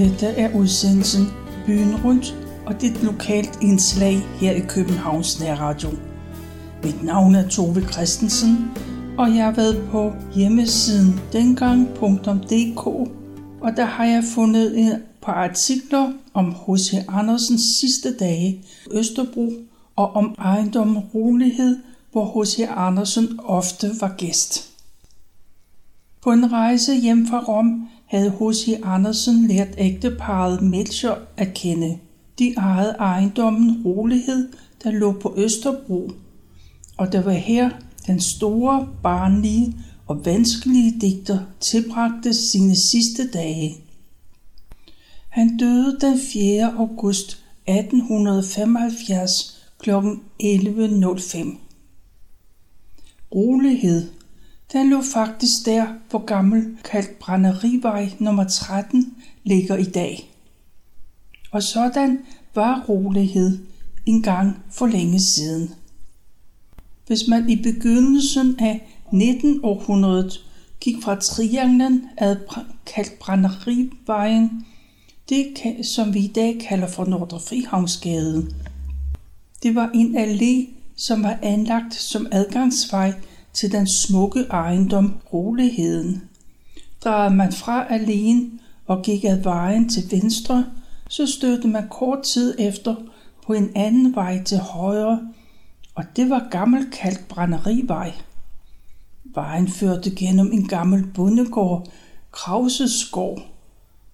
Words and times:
Dette 0.00 0.26
er 0.26 0.54
udsendelsen 0.56 1.26
Byen 1.66 2.04
Rundt, 2.04 2.34
og 2.66 2.80
det 2.80 2.90
er 2.90 2.94
et 2.94 3.02
lokalt 3.02 3.58
indslag 3.62 4.16
her 4.16 4.52
i 4.52 4.60
Københavns 4.60 5.40
Nærradio. 5.40 5.88
Mit 6.84 7.04
navn 7.04 7.34
er 7.34 7.48
Tove 7.48 7.82
Christensen, 7.92 8.70
og 9.18 9.36
jeg 9.36 9.44
har 9.44 9.52
været 9.52 9.88
på 9.90 10.12
hjemmesiden 10.34 11.20
dengang.dk, 11.32 12.86
og 13.60 13.76
der 13.76 13.84
har 13.84 14.04
jeg 14.04 14.24
fundet 14.34 14.80
et 14.80 15.02
par 15.22 15.32
artikler 15.32 16.12
om 16.34 16.54
H.C. 16.54 16.94
Andersens 17.08 17.62
sidste 17.80 18.16
dage 18.16 18.64
Østerbro 18.90 19.52
og 19.96 20.12
om 20.12 20.34
ejendommen 20.38 20.98
Rolighed, 20.98 21.78
hvor 22.12 22.42
H.C. 22.42 22.60
Andersen 22.76 23.40
ofte 23.44 23.90
var 24.00 24.14
gæst. 24.18 24.70
På 26.22 26.32
en 26.32 26.52
rejse 26.52 26.94
hjem 26.94 27.26
fra 27.26 27.38
Rom 27.38 27.88
havde 28.10 28.30
H.C. 28.30 28.80
Andersen 28.82 29.48
lært 29.48 29.74
ægteparet 29.78 30.62
Melcher 30.62 31.14
at 31.36 31.54
kende. 31.54 31.98
De 32.38 32.54
ejede 32.56 32.90
ejendommen 32.98 33.82
Rolighed, 33.84 34.48
der 34.84 34.90
lå 34.90 35.12
på 35.12 35.34
Østerbro, 35.36 36.10
og 36.96 37.12
det 37.12 37.24
var 37.24 37.32
her 37.32 37.70
den 38.06 38.20
store, 38.20 38.88
barnlige 39.02 39.76
og 40.06 40.26
vanskelige 40.26 41.00
digter 41.00 41.38
tilbragte 41.60 42.34
sine 42.34 42.74
sidste 42.92 43.30
dage. 43.38 43.76
Han 45.28 45.56
døde 45.56 45.98
den 46.00 46.18
4. 46.32 46.74
august 46.78 47.44
1875 47.66 49.30
kl. 49.78 49.90
11.05. 49.90 51.58
Rolighed 53.34 54.19
den 54.72 54.90
lå 54.90 55.02
faktisk 55.12 55.66
der, 55.66 55.86
hvor 56.10 56.24
gammel 56.24 56.76
kaldt 56.84 57.18
Brænderivej 57.18 58.10
nummer 58.18 58.44
13 58.44 59.16
ligger 59.44 59.76
i 59.76 59.84
dag. 59.84 60.30
Og 61.52 61.62
sådan 61.62 62.18
var 62.54 62.84
rolighed 62.88 63.58
en 64.06 64.22
gang 64.22 64.56
for 64.70 64.86
længe 64.86 65.20
siden. 65.20 65.74
Hvis 67.06 67.28
man 67.28 67.48
i 67.48 67.56
begyndelsen 67.56 68.60
af 68.60 68.88
1900 69.12 70.30
gik 70.80 71.02
fra 71.02 71.20
trianglen 71.20 72.04
ad 72.16 72.36
kaldt 72.86 73.18
Brænderivejen, 73.18 74.66
det 75.28 75.46
som 75.94 76.14
vi 76.14 76.18
i 76.18 76.32
dag 76.34 76.60
kalder 76.68 76.88
for 76.88 77.04
Nordre 77.04 77.40
Frihavnsgade. 77.40 78.54
Det 79.62 79.74
var 79.74 79.90
en 79.94 80.16
allé, 80.16 80.70
som 80.96 81.22
var 81.22 81.38
anlagt 81.42 81.94
som 81.94 82.26
adgangsvej 82.32 83.14
til 83.52 83.72
den 83.72 83.86
smukke 83.86 84.40
ejendom 84.50 85.20
Roligheden. 85.32 86.22
Drejede 87.04 87.34
man 87.34 87.52
fra 87.52 87.92
alene 87.92 88.50
og 88.86 89.02
gik 89.02 89.24
ad 89.24 89.42
vejen 89.42 89.88
til 89.88 90.10
venstre, 90.10 90.66
så 91.08 91.26
stødte 91.26 91.68
man 91.68 91.88
kort 91.88 92.22
tid 92.22 92.54
efter 92.58 92.94
på 93.46 93.52
en 93.52 93.70
anden 93.74 94.14
vej 94.14 94.42
til 94.42 94.58
højre, 94.58 95.28
og 95.94 96.04
det 96.16 96.30
var 96.30 96.48
gammel 96.50 96.86
brænderivej. 97.28 98.12
Vejen 99.24 99.68
førte 99.68 100.10
gennem 100.10 100.52
en 100.52 100.68
gammel 100.68 101.06
bondegård, 101.14 101.86
Krauses 102.32 103.04
gård, 103.12 103.42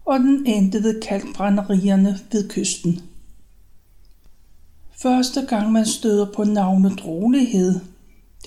og 0.05 0.19
den 0.19 0.47
endte 0.47 0.83
ved 0.83 1.03
kalkbrænderierne 1.03 2.19
ved 2.33 2.49
kysten. 2.49 3.01
Første 5.03 5.47
gang 5.49 5.73
man 5.73 5.87
støder 5.87 6.27
på 6.37 6.45
navnet 6.45 6.99
Drolighed, 6.99 7.81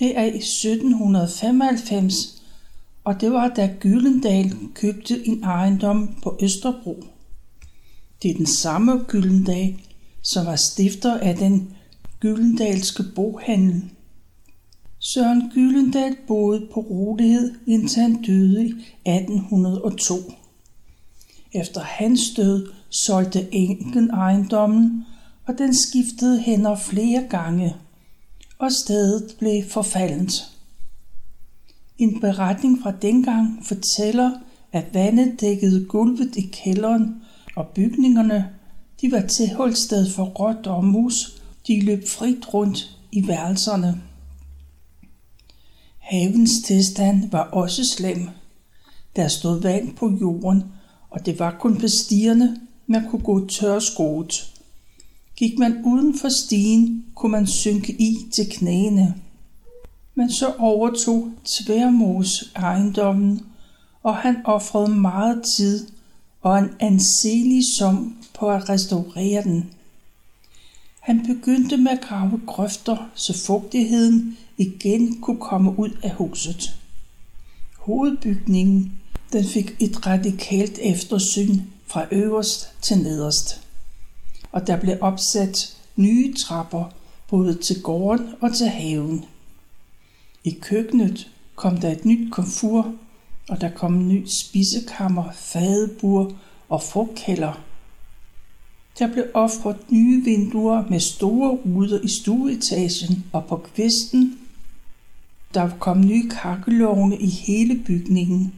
det 0.00 0.18
er 0.18 0.24
i 0.24 0.36
1795, 0.36 2.42
og 3.04 3.20
det 3.20 3.32
var 3.32 3.48
da 3.48 3.70
Gyldendal 3.80 4.54
købte 4.74 5.26
en 5.26 5.44
ejendom 5.44 6.14
på 6.22 6.38
Østerbro. 6.42 7.04
Det 8.22 8.30
er 8.30 8.34
den 8.34 8.46
samme 8.46 9.04
Gyldendal, 9.08 9.80
som 10.22 10.46
var 10.46 10.56
stifter 10.56 11.18
af 11.18 11.36
den 11.36 11.76
Gyldendalske 12.20 13.02
boghandel. 13.14 13.82
Søren 14.98 15.50
Gyldendal 15.54 16.16
boede 16.26 16.68
på 16.74 16.80
rolighed, 16.80 17.54
indtil 17.66 18.02
han 18.02 18.22
døde 18.22 18.66
i 18.66 18.74
1802. 19.06 20.14
Efter 21.52 21.80
hans 21.80 22.20
død 22.36 22.72
solgte 22.90 23.54
enken 23.54 24.10
ejendommen, 24.10 25.04
og 25.46 25.58
den 25.58 25.74
skiftede 25.74 26.40
hænder 26.40 26.76
flere 26.76 27.26
gange– 27.30 27.74
og 28.60 28.72
stedet 28.72 29.36
blev 29.38 29.62
forfaldent. 29.70 30.32
En 31.98 32.20
beretning 32.20 32.82
fra 32.82 32.92
dengang 33.02 33.66
fortæller, 33.66 34.30
at 34.72 34.94
vandet 34.94 35.40
dækkede 35.40 35.86
gulvet 35.86 36.36
i 36.36 36.50
kælderen, 36.52 37.22
og 37.56 37.66
bygningerne 37.66 38.50
de 39.00 39.12
var 39.12 39.20
tilholdssted 39.20 40.10
for 40.10 40.24
råt 40.24 40.66
og 40.66 40.84
mus. 40.84 41.42
De 41.66 41.80
løb 41.80 42.08
frit 42.08 42.54
rundt 42.54 42.98
i 43.12 43.28
værelserne. 43.28 44.02
Havens 45.98 46.50
tilstand 46.64 47.30
var 47.30 47.42
også 47.42 47.84
slem. 47.84 48.28
Der 49.16 49.28
stod 49.28 49.62
vand 49.62 49.96
på 49.96 50.18
jorden, 50.20 50.64
og 51.10 51.26
det 51.26 51.38
var 51.38 51.56
kun 51.60 51.80
på 51.80 51.88
stierne, 51.88 52.60
man 52.86 53.08
kunne 53.10 53.22
gå 53.24 53.46
tørskoet. 53.46 54.59
Gik 55.40 55.58
man 55.58 55.84
uden 55.84 56.18
for 56.18 56.28
stigen, 56.28 57.04
kunne 57.14 57.32
man 57.32 57.46
synke 57.46 57.92
i 57.92 58.16
til 58.34 58.50
knæene. 58.50 59.14
Men 60.14 60.32
så 60.32 60.54
overtog 60.58 61.30
Tværmos 61.44 62.52
ejendommen, 62.56 63.40
og 64.02 64.16
han 64.16 64.36
offrede 64.44 64.88
meget 64.88 65.42
tid 65.56 65.86
og 66.42 66.58
en 66.58 66.68
anselig 66.80 67.62
sum 67.78 68.16
på 68.34 68.50
at 68.50 68.68
restaurere 68.68 69.42
den. 69.42 69.70
Han 71.00 71.26
begyndte 71.26 71.76
med 71.76 71.92
at 71.92 72.00
grave 72.00 72.40
grøfter, 72.46 72.96
så 73.14 73.44
fugtigheden 73.46 74.38
igen 74.58 75.20
kunne 75.20 75.40
komme 75.40 75.78
ud 75.78 75.90
af 76.02 76.10
huset. 76.10 76.76
Hovedbygningen 77.78 78.92
den 79.32 79.44
fik 79.44 79.76
et 79.80 80.06
radikalt 80.06 80.78
eftersyn 80.82 81.60
fra 81.86 82.06
øverst 82.10 82.68
til 82.82 82.98
nederst 82.98 83.69
og 84.52 84.66
der 84.66 84.80
blev 84.80 84.96
opsat 85.00 85.76
nye 85.96 86.34
trapper 86.34 86.84
både 87.28 87.54
til 87.54 87.82
gården 87.82 88.26
og 88.40 88.54
til 88.54 88.68
haven. 88.68 89.24
I 90.44 90.50
køkkenet 90.50 91.30
kom 91.54 91.76
der 91.76 91.90
et 91.90 92.04
nyt 92.04 92.32
komfur, 92.32 92.94
og 93.48 93.60
der 93.60 93.70
kom 93.70 93.94
en 93.94 94.08
ny 94.08 94.26
spisekammer, 94.26 95.32
fadebur 95.32 96.32
og 96.68 96.82
frugtkælder. 96.82 97.52
Der 98.98 99.12
blev 99.12 99.24
offret 99.34 99.76
nye 99.90 100.24
vinduer 100.24 100.84
med 100.90 101.00
store 101.00 101.50
ruder 101.50 102.00
i 102.00 102.08
stueetagen 102.08 103.24
og 103.32 103.44
på 103.44 103.56
kvisten. 103.56 104.38
Der 105.54 105.70
kom 105.78 106.00
nye 106.00 106.28
kakkelovne 106.30 107.18
i 107.18 107.26
hele 107.26 107.82
bygningen, 107.86 108.54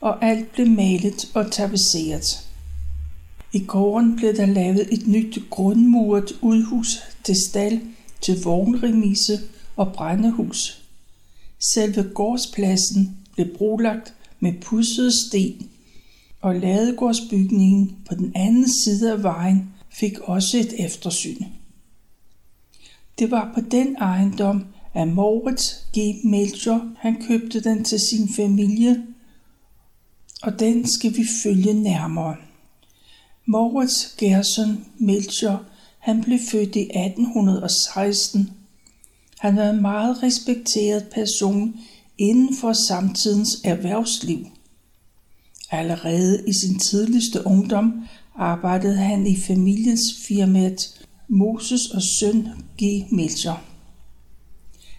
og 0.00 0.24
alt 0.24 0.52
blev 0.52 0.66
malet 0.66 1.30
og 1.34 1.52
tapetseret. 1.52 2.45
I 3.56 3.64
gården 3.64 4.16
blev 4.16 4.36
der 4.36 4.46
lavet 4.46 4.88
et 4.92 5.06
nyt 5.06 5.38
grundmuret 5.50 6.32
udhus 6.42 6.98
til 7.24 7.36
stald, 7.36 7.80
til 8.20 8.42
vognremise 8.42 9.40
og 9.76 9.92
brændehus. 9.92 10.82
Selve 11.72 12.02
gårdspladsen 12.14 13.16
blev 13.34 13.46
brolagt 13.56 14.14
med 14.40 14.52
pudset 14.60 15.12
sten, 15.12 15.70
og 16.40 16.54
ladegårdsbygningen 16.54 17.96
på 18.08 18.14
den 18.14 18.32
anden 18.34 18.68
side 18.84 19.12
af 19.12 19.22
vejen 19.22 19.70
fik 19.90 20.18
også 20.18 20.58
et 20.58 20.84
eftersyn. 20.84 21.44
Det 23.18 23.30
var 23.30 23.50
på 23.54 23.60
den 23.60 23.96
ejendom, 23.96 24.64
at 24.94 25.08
Moritz 25.08 25.74
G. 25.98 26.24
Melcher 26.24 26.80
han 26.98 27.22
købte 27.28 27.60
den 27.60 27.84
til 27.84 28.00
sin 28.00 28.28
familie, 28.28 29.02
og 30.42 30.60
den 30.60 30.86
skal 30.86 31.16
vi 31.16 31.24
følge 31.42 31.72
nærmere. 31.72 32.36
Moritz 33.48 34.16
Gerson 34.16 34.84
Melcher 34.98 35.58
han 35.98 36.22
blev 36.22 36.38
født 36.50 36.76
i 36.76 36.80
1816. 36.80 38.50
Han 39.38 39.56
var 39.56 39.70
en 39.70 39.82
meget 39.82 40.22
respekteret 40.22 41.04
person 41.14 41.74
inden 42.18 42.56
for 42.56 42.72
samtidens 42.72 43.60
erhvervsliv. 43.64 44.46
Allerede 45.70 46.44
i 46.48 46.52
sin 46.52 46.78
tidligste 46.78 47.46
ungdom 47.46 48.04
arbejdede 48.36 48.96
han 48.96 49.26
i 49.26 49.36
familiens 49.36 50.02
firmaet 50.28 51.06
Moses 51.28 51.86
og 51.86 52.02
søn 52.02 52.48
G. 52.82 53.12
Melcher. 53.12 53.64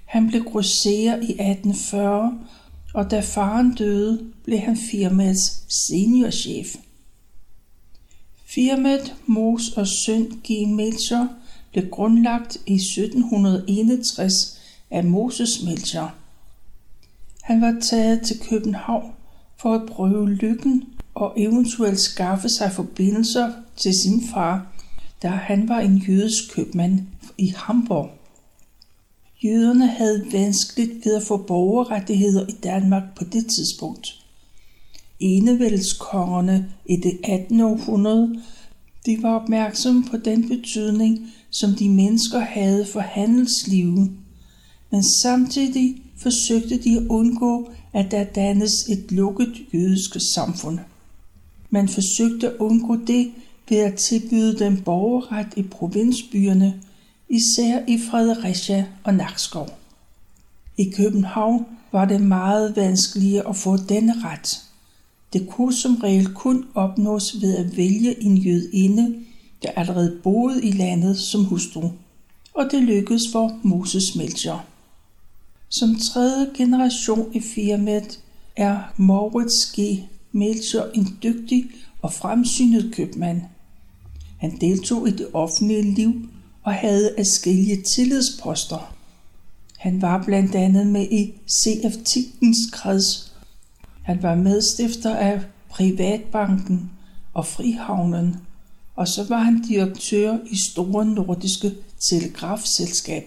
Han 0.05 0.27
blev 0.27 0.44
grosserer 0.44 1.15
i 1.15 1.31
1840, 1.31 2.39
og 2.94 3.11
da 3.11 3.19
faren 3.19 3.73
døde, 3.73 4.31
blev 4.44 4.59
han 4.59 4.77
firmaets 4.77 5.63
seniorchef. 5.88 6.75
Firmaet 8.49 9.15
Mos 9.25 9.69
og 9.69 9.88
Søn 9.88 10.23
G. 10.23 10.67
Melcher 10.67 11.27
blev 11.71 11.89
grundlagt 11.89 12.57
i 12.65 12.75
1761 12.75 14.59
af 14.91 15.03
Moses 15.03 15.63
Melcher. 15.63 16.09
Han 17.41 17.61
var 17.61 17.75
taget 17.81 18.21
til 18.21 18.39
København 18.39 19.11
for 19.57 19.73
at 19.73 19.89
prøve 19.89 20.29
lykken 20.29 20.83
og 21.15 21.33
eventuelt 21.38 21.99
skaffe 21.99 22.49
sig 22.49 22.71
forbindelser 22.71 23.51
til 23.75 23.94
sin 23.94 24.21
far, 24.33 24.67
da 25.23 25.27
han 25.27 25.69
var 25.69 25.79
en 25.79 25.97
jødisk 25.97 26.55
købmand 26.55 26.99
i 27.38 27.53
Hamburg. 27.57 28.09
Jøderne 29.44 29.88
havde 29.88 30.25
vanskeligt 30.31 31.05
ved 31.05 31.15
at 31.15 31.23
få 31.23 31.38
borgerrettigheder 31.38 32.47
i 32.47 32.55
Danmark 32.63 33.03
på 33.15 33.23
det 33.23 33.45
tidspunkt. 33.45 34.26
Enevældskongerne 35.19 36.69
i 36.86 36.96
det 36.96 37.19
18. 37.24 37.62
århundrede 37.62 38.42
de 39.06 39.24
var 39.24 39.40
opmærksomme 39.40 40.04
på 40.12 40.18
den 40.18 40.50
betydning, 40.50 41.19
som 41.50 41.74
de 41.74 41.90
mennesker 41.90 42.40
havde 42.40 42.86
for 42.86 43.00
handelslivet, 43.00 44.12
men 44.92 45.04
samtidig 45.22 46.02
forsøgte 46.18 46.78
de 46.78 46.98
at 46.98 47.08
undgå, 47.10 47.69
at 47.94 48.12
der 48.12 48.24
dannes 48.24 48.74
et 48.90 49.12
lukket 49.12 49.54
jødisk 49.74 50.18
samfund. 50.36 50.80
Man 51.69 51.90
forsøgte 51.90 52.48
at 52.48 52.56
undgå 52.60 52.96
det 53.08 53.31
ved 53.69 53.78
at 53.78 53.96
tilbyde 53.96 54.60
dem 54.60 54.81
borgerret 54.81 55.48
i 55.56 55.64
provinsbyerne, 55.64 56.81
især 57.30 57.80
i 57.88 58.00
Fredericia 58.12 58.86
og 59.04 59.14
Nakskov. 59.14 59.69
I 60.78 60.90
København 60.98 61.66
var 61.92 62.06
det 62.06 62.22
meget 62.22 62.75
vanskeligere 62.75 63.50
at 63.50 63.56
få 63.56 63.78
denne 63.78 64.14
ret. 64.24 64.67
Det 65.33 65.50
kunne 65.50 65.74
som 65.74 65.95
regel 65.95 66.33
kun 66.33 66.65
opnås 66.75 67.41
ved 67.41 67.57
at 67.57 67.77
vælge 67.77 68.24
en 68.24 68.38
jødinde, 68.38 69.15
der 69.63 69.69
allerede 69.71 70.19
boede 70.24 70.63
i 70.63 70.71
landet 70.71 71.18
som 71.18 71.44
hustru, 71.45 71.89
og 72.53 72.68
det 72.71 72.83
lykkedes 72.83 73.24
for 73.31 73.59
Moses 73.63 74.15
Melcher. 74.15 74.65
Som 75.69 75.95
tredje 75.95 76.50
generation 76.57 77.35
i 77.35 77.39
firmaet 77.39 78.19
er 78.56 78.94
Moritz 78.97 79.71
G. 79.79 80.03
Melcher 80.31 80.83
en 80.94 81.18
dygtig 81.24 81.65
og 82.01 82.13
fremsynet 82.13 82.94
købmand. 82.94 83.41
Han 84.38 84.57
deltog 84.62 85.07
i 85.07 85.12
det 85.12 85.27
offentlige 85.33 85.81
liv 85.81 86.30
og 86.63 86.73
havde 86.73 87.13
adskillige 87.18 87.83
tillidsposter. 87.95 88.95
Han 89.77 90.01
var 90.01 90.23
blandt 90.23 90.56
andet 90.56 90.88
med 90.88 91.07
i 91.12 91.33
C.F. 91.50 91.95
Tikkens 92.06 92.57
kreds. 92.71 93.26
Han 94.07 94.24
var 94.24 94.36
medstifter 94.36 95.15
af 95.15 95.42
Privatbanken 95.69 96.92
og 97.33 97.45
Frihavnen, 97.45 98.38
og 98.95 99.07
så 99.07 99.25
var 99.30 99.38
han 99.38 99.62
direktør 99.62 100.38
i 100.50 100.57
Store 100.71 101.06
Nordiske 101.06 101.71
Telegrafselskab. 102.09 103.24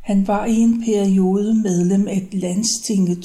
Han 0.00 0.26
var 0.26 0.44
i 0.44 0.54
en 0.54 0.82
periode 0.84 1.54
medlem 1.54 2.08
af 2.08 2.28
landstinget, 2.32 3.24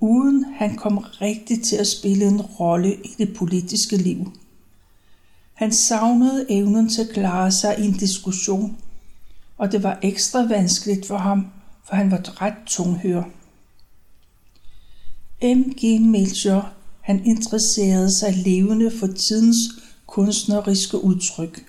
uden 0.00 0.44
han 0.44 0.76
kom 0.76 0.98
rigtig 0.98 1.62
til 1.62 1.76
at 1.76 1.86
spille 1.86 2.24
en 2.24 2.40
rolle 2.40 2.94
i 2.94 3.14
det 3.18 3.36
politiske 3.36 3.96
liv. 3.96 4.32
Han 5.54 5.72
savnede 5.72 6.46
evnen 6.48 6.88
til 6.88 7.02
at 7.02 7.14
klare 7.14 7.52
sig 7.52 7.76
i 7.78 7.86
en 7.86 7.92
diskussion, 7.92 8.76
og 9.58 9.72
det 9.72 9.82
var 9.82 9.98
ekstra 10.02 10.46
vanskeligt 10.46 11.06
for 11.06 11.18
ham, 11.18 11.46
for 11.84 11.96
han 11.96 12.10
var 12.10 12.42
ret 12.42 12.54
tunghør. 12.66 13.24
M.G. 15.44 16.00
Melcher, 16.00 16.62
han 17.00 17.26
interesserede 17.26 18.18
sig 18.18 18.34
levende 18.36 18.90
for 18.90 19.06
tidens 19.06 19.56
kunstneriske 20.06 21.04
udtryk, 21.04 21.64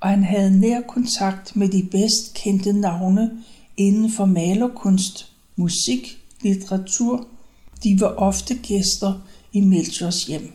og 0.00 0.08
han 0.08 0.24
havde 0.24 0.60
nær 0.60 0.80
kontakt 0.80 1.56
med 1.56 1.68
de 1.68 1.88
bedst 1.90 2.34
kendte 2.34 2.72
navne 2.72 3.30
inden 3.76 4.12
for 4.12 4.24
malerkunst, 4.24 5.32
musik, 5.56 6.18
litteratur. 6.42 7.26
De 7.84 8.00
var 8.00 8.14
ofte 8.16 8.54
gæster 8.54 9.12
i 9.52 9.60
Melchers 9.60 10.24
hjem. 10.24 10.52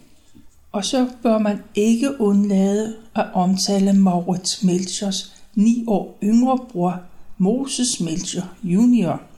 Og 0.71 0.85
så 0.85 1.09
bør 1.21 1.37
man 1.37 1.57
ikke 1.75 2.21
undlade 2.21 2.95
at 3.15 3.25
omtale 3.33 3.93
Maurits 3.93 4.63
Melchers 4.63 5.35
ni 5.55 5.83
år 5.87 6.17
yngre 6.23 6.59
bror 6.71 7.01
Moses 7.37 7.99
Melcher 7.99 8.55
Jr. 8.63 9.32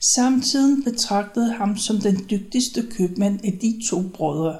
Samtiden 0.00 0.82
betragtede 0.82 1.52
ham 1.52 1.76
som 1.76 1.98
den 1.98 2.26
dygtigste 2.30 2.86
købmand 2.90 3.40
af 3.44 3.52
de 3.52 3.80
to 3.90 4.02
brødre. 4.02 4.56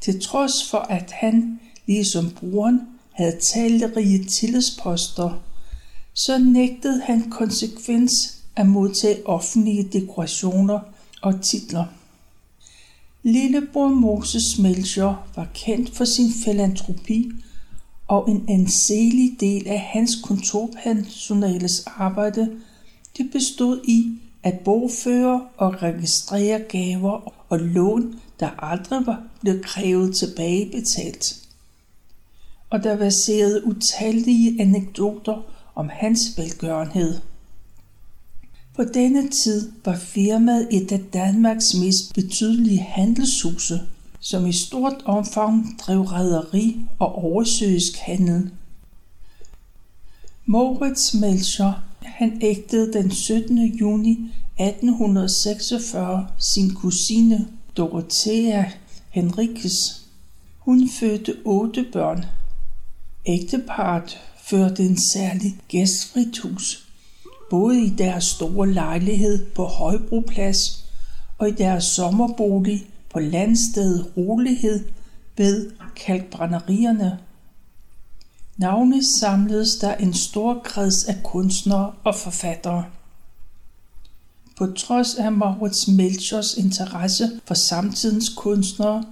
Til 0.00 0.20
trods 0.20 0.70
for 0.70 0.78
at 0.78 1.10
han, 1.12 1.60
ligesom 1.86 2.30
broren, 2.30 2.80
havde 3.12 3.36
talrige 3.40 4.24
tillidsposter, 4.24 5.42
så 6.14 6.38
nægtede 6.38 7.02
han 7.02 7.30
konsekvens 7.30 8.12
at 8.56 8.66
modtage 8.66 9.26
offentlige 9.26 9.88
dekorationer 9.92 10.80
og 11.22 11.42
titler. 11.42 11.84
Lillebror 13.22 13.88
Moses 13.88 14.58
Melcher 14.58 15.28
var 15.36 15.48
kendt 15.54 15.96
for 15.96 16.04
sin 16.04 16.32
filantropi, 16.44 17.30
og 18.08 18.30
en 18.30 18.44
anselig 18.48 19.36
del 19.40 19.68
af 19.68 19.80
hans 19.80 20.10
kontorpersonales 20.24 21.84
arbejde 21.86 22.50
det 23.16 23.30
bestod 23.32 23.80
i 23.84 24.18
at 24.42 24.58
bogføre 24.64 25.46
og 25.56 25.82
registrere 25.82 26.58
gaver 26.58 27.34
og 27.48 27.58
lån, 27.58 28.20
der 28.40 28.64
aldrig 28.64 29.06
var 29.06 29.22
blevet 29.40 29.64
krævet 29.64 30.16
tilbagebetalt. 30.16 31.36
Og 32.70 32.82
der 32.82 32.96
verserede 32.96 33.66
utallige 33.66 34.60
anekdoter 34.60 35.42
om 35.74 35.88
hans 35.92 36.20
velgørenhed. 36.36 37.20
På 38.76 38.84
denne 38.84 39.28
tid 39.28 39.72
var 39.84 39.96
firmaet 39.96 40.68
et 40.70 40.92
af 40.92 41.00
Danmarks 41.12 41.74
mest 41.74 42.14
betydelige 42.14 42.80
handelshuse, 42.80 43.80
som 44.20 44.46
i 44.46 44.52
stort 44.52 45.02
omfang 45.04 45.78
drev 45.80 46.02
rædderi 46.02 46.80
og 46.98 47.14
oversøisk 47.24 47.96
handel. 47.96 48.50
Moritz 50.46 51.14
Melcher, 51.14 51.72
han 52.02 52.38
ægtede 52.42 52.92
den 52.92 53.10
17. 53.10 53.58
juni 53.58 54.10
1846 54.58 56.26
sin 56.38 56.74
kusine 56.74 57.48
Dorothea 57.76 58.64
Henriques. 59.10 60.06
Hun 60.58 60.88
fødte 60.88 61.36
otte 61.44 61.86
børn. 61.92 62.24
Ægteparet 63.26 64.18
førte 64.44 64.82
en 64.82 64.98
særlig 65.12 65.58
gæstfrit 65.68 66.38
hus 66.38 66.90
både 67.50 67.82
i 67.82 67.88
deres 67.88 68.24
store 68.24 68.72
lejlighed 68.72 69.46
på 69.46 69.64
Højbroplads 69.64 70.84
og 71.38 71.48
i 71.48 71.52
deres 71.52 71.84
sommerbolig 71.84 72.86
på 73.12 73.20
landstedet 73.20 74.12
Rolighed 74.16 74.84
ved 75.36 75.70
kalkbrænderierne. 75.96 77.18
Navne 78.60 79.04
samledes 79.04 79.76
der 79.76 79.94
en 79.94 80.14
stor 80.14 80.60
kreds 80.64 81.04
af 81.04 81.22
kunstnere 81.22 81.92
og 82.04 82.14
forfattere. 82.14 82.84
På 84.58 84.66
trods 84.66 85.14
af 85.14 85.32
Maurits 85.32 85.88
Melchers 85.88 86.54
interesse 86.54 87.30
for 87.44 87.54
samtidens 87.54 88.28
kunstnere, 88.36 89.04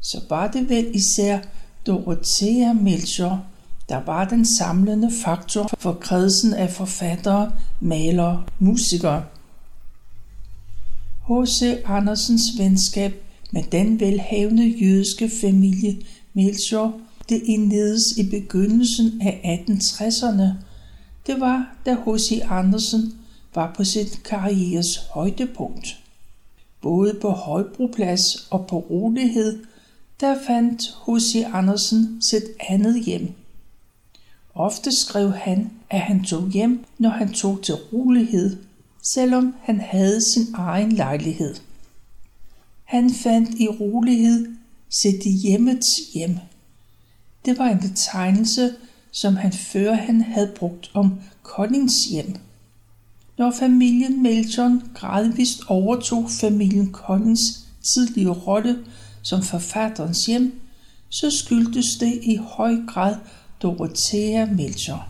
så 0.00 0.20
var 0.28 0.48
det 0.48 0.68
vel 0.68 0.90
især 0.94 1.38
Dorothea 1.86 2.72
Melcher, 2.72 3.38
der 3.88 4.00
var 4.04 4.28
den 4.28 4.46
samlende 4.46 5.10
faktor 5.24 5.70
for 5.78 5.92
kredsen 5.92 6.54
af 6.54 6.70
forfattere, 6.70 7.52
malere, 7.80 8.44
musikere. 8.58 9.24
H.C. 11.28 11.62
Andersens 11.84 12.42
venskab 12.58 13.12
med 13.50 13.62
den 13.62 14.00
velhavende 14.00 14.68
jødiske 14.68 15.30
familie 15.40 15.96
Melchior, 16.34 16.94
det 17.32 17.42
indledes 17.44 18.02
i 18.18 18.30
begyndelsen 18.30 19.22
af 19.22 19.64
1860'erne. 19.70 20.48
Det 21.26 21.40
var, 21.40 21.76
da 21.86 21.94
H.C. 21.94 22.40
Andersen 22.50 23.14
var 23.54 23.74
på 23.76 23.84
sit 23.84 24.20
karrieres 24.24 24.96
højdepunkt. 24.96 25.98
Både 26.82 27.14
på 27.20 27.30
Højbroplads 27.30 28.48
og 28.50 28.66
på 28.66 28.78
Rolighed, 28.78 29.64
der 30.20 30.36
fandt 30.46 30.82
H.C. 31.06 31.44
Andersen 31.52 32.22
sit 32.22 32.44
andet 32.68 33.04
hjem– 33.04 33.32
Ofte 34.54 34.92
skrev 34.92 35.32
han, 35.32 35.70
at 35.90 36.00
han 36.00 36.24
tog 36.24 36.50
hjem, 36.50 36.84
når 36.98 37.10
han 37.10 37.32
tog 37.32 37.62
til 37.62 37.74
rolighed, 37.74 38.56
selvom 39.14 39.54
han 39.62 39.80
havde 39.80 40.20
sin 40.20 40.46
egen 40.54 40.92
lejlighed. 40.92 41.54
Han 42.84 43.10
fandt 43.10 43.50
i 43.60 43.68
rolighed 43.68 44.46
sit 44.90 45.22
hjemmets 45.42 45.88
hjem. 46.14 46.38
Det 47.44 47.58
var 47.58 47.66
en 47.66 47.78
betegnelse, 47.78 48.74
som 49.12 49.36
han 49.36 49.52
før 49.52 49.94
han 49.94 50.20
havde 50.20 50.52
brugt 50.56 50.90
om 50.94 51.20
Collins 51.42 52.04
hjem. 52.04 52.36
Når 53.38 53.50
familien 53.58 54.22
Melton 54.22 54.82
gradvist 54.94 55.60
overtog 55.68 56.30
familien 56.30 56.92
Collins 56.92 57.40
tidlige 57.94 58.30
rolle 58.30 58.78
som 59.22 59.42
forfatterens 59.42 60.26
hjem, 60.26 60.60
så 61.08 61.30
skyldtes 61.30 61.96
det 61.96 62.20
i 62.22 62.36
høj 62.36 62.76
grad 62.88 63.16
Dorothea 63.62 64.46
Melcher. 64.46 65.08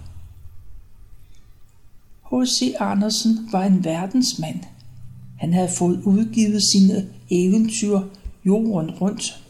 H.C. 2.33 2.75
Andersen 2.81 3.49
var 3.53 3.65
en 3.65 3.85
verdensmand. 3.85 4.61
Han 5.39 5.53
havde 5.53 5.71
fået 5.79 6.03
udgivet 6.03 6.63
sine 6.73 7.09
eventyr 7.31 8.01
jorden 8.45 8.91
rundt. 8.91 9.42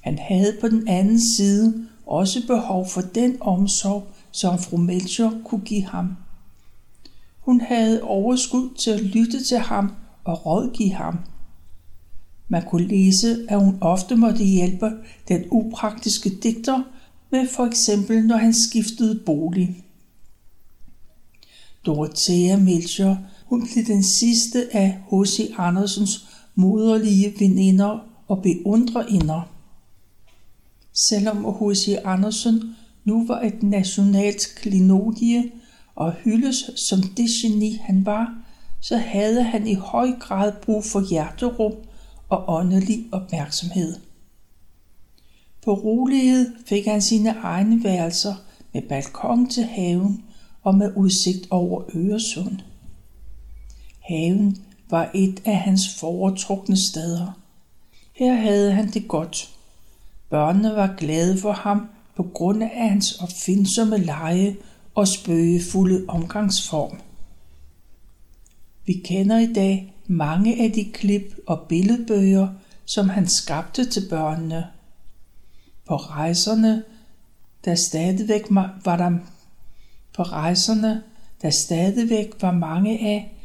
Han 0.00 0.18
havde 0.18 0.56
på 0.60 0.68
den 0.68 0.88
anden 0.88 1.20
side 1.36 1.86
også 2.06 2.46
behov 2.46 2.88
for 2.88 3.00
den 3.00 3.36
omsorg, 3.40 4.06
som 4.30 4.58
fru 4.58 4.76
Melchior 4.76 5.32
kunne 5.44 5.60
give 5.64 5.84
ham. 5.84 6.16
Hun 7.40 7.60
havde 7.60 8.02
overskud 8.02 8.74
til 8.78 8.90
at 8.90 9.00
lytte 9.00 9.44
til 9.44 9.58
ham 9.58 9.92
og 10.24 10.46
rådgive 10.46 10.92
ham. 10.92 11.18
Man 12.48 12.62
kunne 12.62 12.86
læse, 12.86 13.46
at 13.48 13.64
hun 13.64 13.78
ofte 13.80 14.16
måtte 14.16 14.44
hjælpe 14.44 14.90
den 15.28 15.44
upraktiske 15.50 16.30
digter 16.42 16.82
med 17.30 17.48
for 17.48 17.66
eksempel, 17.66 18.26
når 18.26 18.36
han 18.36 18.54
skiftede 18.54 19.20
bolig. 19.26 19.84
Dorothea 21.86 22.56
Melchior, 22.56 23.18
hun 23.46 23.68
blev 23.72 23.84
den 23.84 24.02
sidste 24.02 24.76
af 24.76 24.98
H.C. 25.10 25.54
Andersens 25.58 26.28
moderlige 26.54 27.34
veninder 27.38 27.98
og 28.28 28.42
beundrerinder. 28.42 29.59
Selvom 30.92 31.44
H.C. 31.44 31.96
Andersen 32.04 32.76
nu 33.04 33.26
var 33.26 33.40
et 33.40 33.62
nationalt 33.62 34.54
klinodie 34.56 35.50
og 35.94 36.12
hyldes 36.12 36.70
som 36.76 37.02
det 37.02 37.28
geni 37.42 37.76
han 37.82 38.06
var, 38.06 38.34
så 38.80 38.96
havde 38.96 39.42
han 39.42 39.66
i 39.66 39.74
høj 39.74 40.10
grad 40.20 40.52
brug 40.62 40.84
for 40.84 41.08
hjerterum 41.10 41.72
og 42.28 42.44
åndelig 42.48 43.06
opmærksomhed. 43.12 43.96
På 45.64 45.74
rolighed 45.74 46.50
fik 46.66 46.86
han 46.86 47.02
sine 47.02 47.30
egne 47.30 47.84
værelser 47.84 48.34
med 48.72 48.82
balkon 48.88 49.50
til 49.50 49.64
haven 49.64 50.24
og 50.62 50.74
med 50.74 50.92
udsigt 50.96 51.46
over 51.50 51.82
Øresund. 51.94 52.58
Haven 54.00 54.56
var 54.90 55.10
et 55.14 55.42
af 55.44 55.56
hans 55.56 55.98
foretrukne 55.98 56.76
steder. 56.76 57.40
Her 58.14 58.34
havde 58.34 58.72
han 58.72 58.88
det 58.88 59.08
godt. 59.08 59.59
Børnene 60.30 60.76
var 60.76 60.94
glade 60.98 61.38
for 61.38 61.52
ham 61.52 61.88
på 62.16 62.22
grund 62.22 62.62
af 62.62 62.90
hans 62.90 63.12
opfindsomme 63.12 63.98
leje 63.98 64.56
og 64.94 65.08
spøgefulde 65.08 66.04
omgangsform. 66.08 67.00
Vi 68.86 68.92
kender 69.04 69.38
i 69.38 69.52
dag 69.52 69.94
mange 70.06 70.62
af 70.62 70.72
de 70.72 70.84
klip 70.84 71.36
og 71.46 71.60
billedbøger, 71.68 72.48
som 72.84 73.08
han 73.08 73.28
skabte 73.28 73.84
til 73.84 74.02
børnene. 74.10 74.66
På 75.86 75.96
rejserne, 75.96 76.82
der 77.64 77.74
stadigvæk 77.74 78.46
var 78.84 78.96
der 78.96 79.18
på 80.14 80.22
rejserne, 80.22 81.02
der 81.42 81.50
stadigvæk 81.50 82.32
var 82.40 82.52
mange 82.52 82.98
af, 82.98 83.36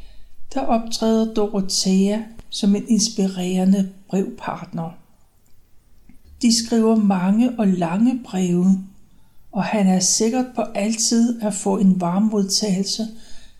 der 0.53 0.61
optræder 0.61 1.33
Dorothea 1.33 2.19
som 2.49 2.75
en 2.75 2.87
inspirerende 2.87 3.91
brevpartner. 4.09 5.04
De 6.45 6.65
skriver 6.65 6.95
mange 6.95 7.59
og 7.59 7.67
lange 7.67 8.19
breve, 8.25 8.83
og 9.51 9.63
han 9.63 9.87
er 9.87 9.99
sikkert 9.99 10.45
på 10.55 10.61
altid 10.61 11.41
at 11.41 11.53
få 11.53 11.77
en 11.77 12.01
varm 12.01 12.23
modtagelse, 12.23 13.07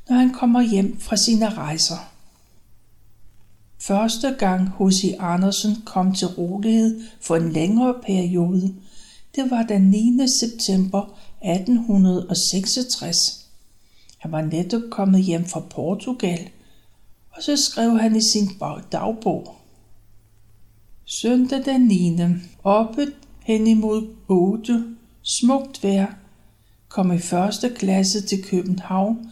når 0.10 0.16
han 0.16 0.34
kommer 0.34 0.62
hjem 0.62 1.00
fra 1.00 1.18
sine 1.18 1.50
rejser. 1.50 2.12
Første 3.82 4.36
gang 4.40 4.70
H.C. 4.70 5.16
Andersen 5.20 5.76
kom 5.86 6.16
til 6.16 6.28
rolighed 6.28 7.02
for 7.22 7.36
en 7.36 7.52
længere 7.52 7.94
periode, 8.06 8.76
det 9.36 9.52
var 9.52 9.64
den 9.64 9.82
9. 9.82 10.20
september 10.28 11.18
1866. 11.42 13.18
Han 14.18 14.32
var 14.32 14.42
netop 14.42 14.82
kommet 14.92 15.24
hjem 15.24 15.46
fra 15.46 15.60
Portugal, 15.60 16.50
og 17.32 17.44
så 17.44 17.58
skrev 17.58 18.00
han 18.00 18.16
i 18.16 18.22
sin 18.22 18.50
dagbog. 18.92 19.56
Søndag 21.08 21.66
den 21.66 21.82
9. 21.82 22.20
Oppe 22.64 23.08
hen 23.44 23.68
imod 23.68 24.08
8. 24.28 24.84
Smukt 25.24 25.84
vejr. 25.84 26.14
Kom 26.90 27.12
i 27.12 27.18
første 27.18 27.70
klasse 27.70 28.22
til 28.22 28.44
København, 28.44 29.32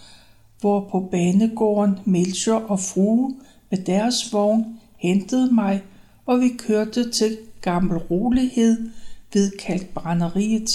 hvor 0.59 0.89
på 0.91 1.07
banegården 1.11 1.95
Melcher 2.05 2.53
og 2.53 2.79
frue 2.79 3.35
med 3.69 3.77
deres 3.77 4.33
vogn 4.33 4.79
hentede 4.97 5.53
mig, 5.53 5.83
og 6.25 6.39
vi 6.39 6.49
kørte 6.57 7.11
til 7.11 7.37
Gammel 7.61 7.97
Rolighed 7.97 8.89
ved 9.33 9.51
Kalkbrænderiet. 9.57 10.69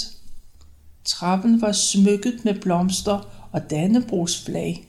Trappen 1.05 1.61
var 1.61 1.71
smykket 1.71 2.45
med 2.45 2.61
blomster 2.61 3.47
og 3.51 3.69
Dannebrogs 3.69 4.45
flag. 4.45 4.87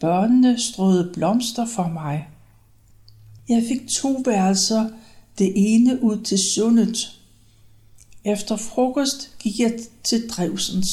Børnene 0.00 0.60
strøede 0.60 1.10
blomster 1.14 1.66
for 1.66 1.88
mig. 1.88 2.28
Jeg 3.48 3.62
fik 3.68 3.88
to 3.88 4.22
værelser, 4.24 4.88
det 5.40 5.52
ene 5.56 6.02
ud 6.02 6.22
til 6.22 6.38
sundet. 6.54 6.96
Efter 8.24 8.56
frokost 8.56 9.36
gik 9.38 9.60
jeg 9.60 9.78
til 10.04 10.28
Drevsens. 10.28 10.86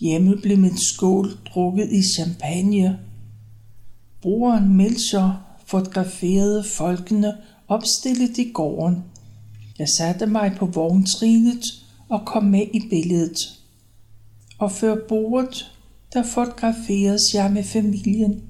Hjemme 0.00 0.36
blev 0.36 0.58
min 0.58 0.78
skål 0.78 1.38
drukket 1.54 1.92
i 1.92 2.02
champagne. 2.16 2.98
Broren 4.22 4.76
Melcher 4.76 5.32
fotograferede 5.66 6.64
folkene 6.64 7.34
opstillet 7.68 8.38
i 8.38 8.50
gården. 8.52 9.04
Jeg 9.78 9.88
satte 9.88 10.26
mig 10.26 10.52
på 10.58 10.66
vogntrinet 10.66 11.64
og 12.08 12.26
kom 12.26 12.44
med 12.44 12.66
i 12.74 12.80
billedet. 12.90 13.38
Og 14.58 14.72
før 14.72 14.96
bordet, 15.08 15.72
der 16.12 16.22
fotograferes 16.22 17.34
jeg 17.34 17.52
med 17.52 17.64
familien. 17.64 18.42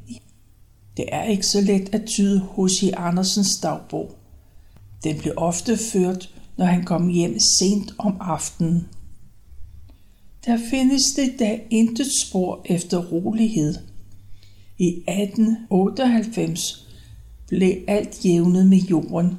Det 0.97 1.05
er 1.13 1.25
ikke 1.25 1.47
så 1.47 1.61
let 1.61 1.95
at 1.95 2.05
tyde 2.07 2.41
H.C. 2.41 2.93
Andersens 2.97 3.57
dagbog. 3.63 4.18
Den 5.05 5.19
blev 5.19 5.33
ofte 5.37 5.77
ført, 5.77 6.35
når 6.57 6.65
han 6.65 6.85
kom 6.85 7.09
hjem 7.09 7.39
sent 7.59 7.95
om 7.99 8.17
aftenen. 8.21 8.89
Der 10.47 10.59
findes 10.71 11.03
det 11.17 11.35
da 11.39 11.61
intet 11.71 12.07
spor 12.23 12.63
efter 12.65 13.05
rolighed. 13.05 13.75
I 14.79 14.89
1898 14.89 16.89
blev 17.49 17.75
alt 17.89 18.25
jævnet 18.25 18.67
med 18.67 18.79
jorden, 18.79 19.39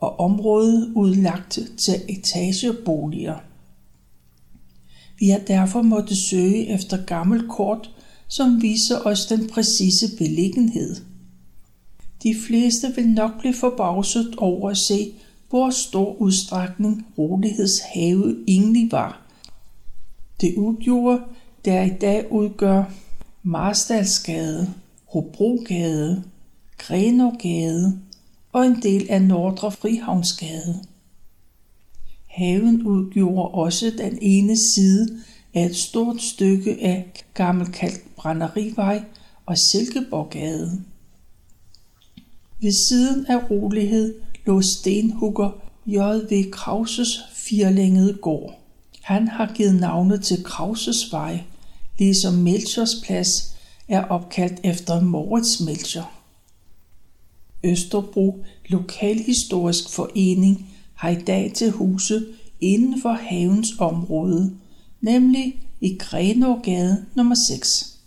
og 0.00 0.20
området 0.20 0.92
udlagt 0.94 1.58
til 1.84 2.02
etageboliger. 2.08 3.38
Vi 5.18 5.28
har 5.28 5.38
derfor 5.38 5.82
måttet 5.82 6.16
søge 6.16 6.68
efter 6.68 7.04
gammel 7.04 7.48
kort, 7.48 7.90
som 8.28 8.62
viser 8.62 8.98
os 9.04 9.26
den 9.26 9.48
præcise 9.48 10.16
beliggenhed. 10.18 10.96
De 12.22 12.34
fleste 12.46 12.94
vil 12.96 13.08
nok 13.08 13.40
blive 13.40 13.54
forbavset 13.54 14.34
over 14.38 14.70
at 14.70 14.76
se, 14.76 15.12
hvor 15.48 15.70
stor 15.70 16.14
udstrækning 16.14 17.06
rolighedshave 17.18 18.36
egentlig 18.48 18.92
var. 18.92 19.22
Det 20.40 20.54
udgjorde, 20.56 21.20
der 21.64 21.82
i 21.82 21.92
dag 22.00 22.32
udgør 22.32 22.84
Marstalsgade, 23.42 24.74
Hobrogade, 25.04 26.24
Grenogade 26.78 28.00
og 28.52 28.66
en 28.66 28.82
del 28.82 29.06
af 29.10 29.22
Nordre 29.22 29.72
Frihavnsgade. 29.72 30.84
Haven 32.26 32.82
udgjorde 32.82 33.48
også 33.48 33.92
den 33.98 34.18
ene 34.22 34.56
side 34.56 35.20
af 35.54 35.66
et 35.66 35.76
stort 35.76 36.22
stykke 36.22 36.76
af 36.80 37.12
Gammelkalk 37.34 38.16
Brænderivej 38.16 39.02
og 39.46 39.58
Silkeborggade. 39.58 40.84
Ved 42.62 42.72
siden 42.88 43.26
af 43.26 43.50
rolighed 43.50 44.14
lå 44.46 44.60
stenhugger 44.62 45.50
J.V. 45.86 46.50
Krauses 46.50 47.18
firlængede 47.34 48.14
gård. 48.14 48.60
Han 49.02 49.28
har 49.28 49.52
givet 49.54 49.74
navnet 49.74 50.22
til 50.22 50.44
Krauses 50.44 51.12
vej, 51.12 51.42
ligesom 51.98 52.34
Melchers 52.34 52.94
plads 53.04 53.56
er 53.88 54.04
opkaldt 54.04 54.60
efter 54.64 55.00
Moritz 55.00 55.60
Melcher. 55.60 56.20
Østerbro 57.64 58.44
Lokalhistorisk 58.68 59.90
Forening 59.90 60.70
har 60.94 61.08
i 61.08 61.22
dag 61.22 61.52
til 61.54 61.70
huse 61.70 62.26
inden 62.60 63.00
for 63.02 63.12
havens 63.12 63.68
område, 63.78 64.56
nemlig 65.00 65.62
i 65.80 65.96
Grenågade 66.00 67.04
nummer 67.14 67.36
6. 67.48 67.98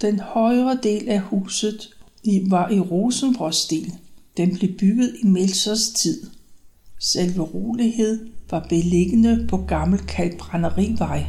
Den 0.00 0.20
højre 0.20 0.78
del 0.82 1.08
af 1.08 1.20
huset 1.20 1.93
var 2.50 2.70
i 2.70 2.80
Rosenborg-stil. 2.80 3.92
Den 4.36 4.56
blev 4.56 4.72
bygget 4.78 5.16
i 5.22 5.26
Melchers 5.26 5.88
tid. 5.88 6.26
Selve 7.00 7.42
rolighed 7.42 8.28
var 8.50 8.66
beliggende 8.68 9.46
på 9.48 9.56
Gammel 9.56 10.00
Kalkbrænderivej. 10.00 11.24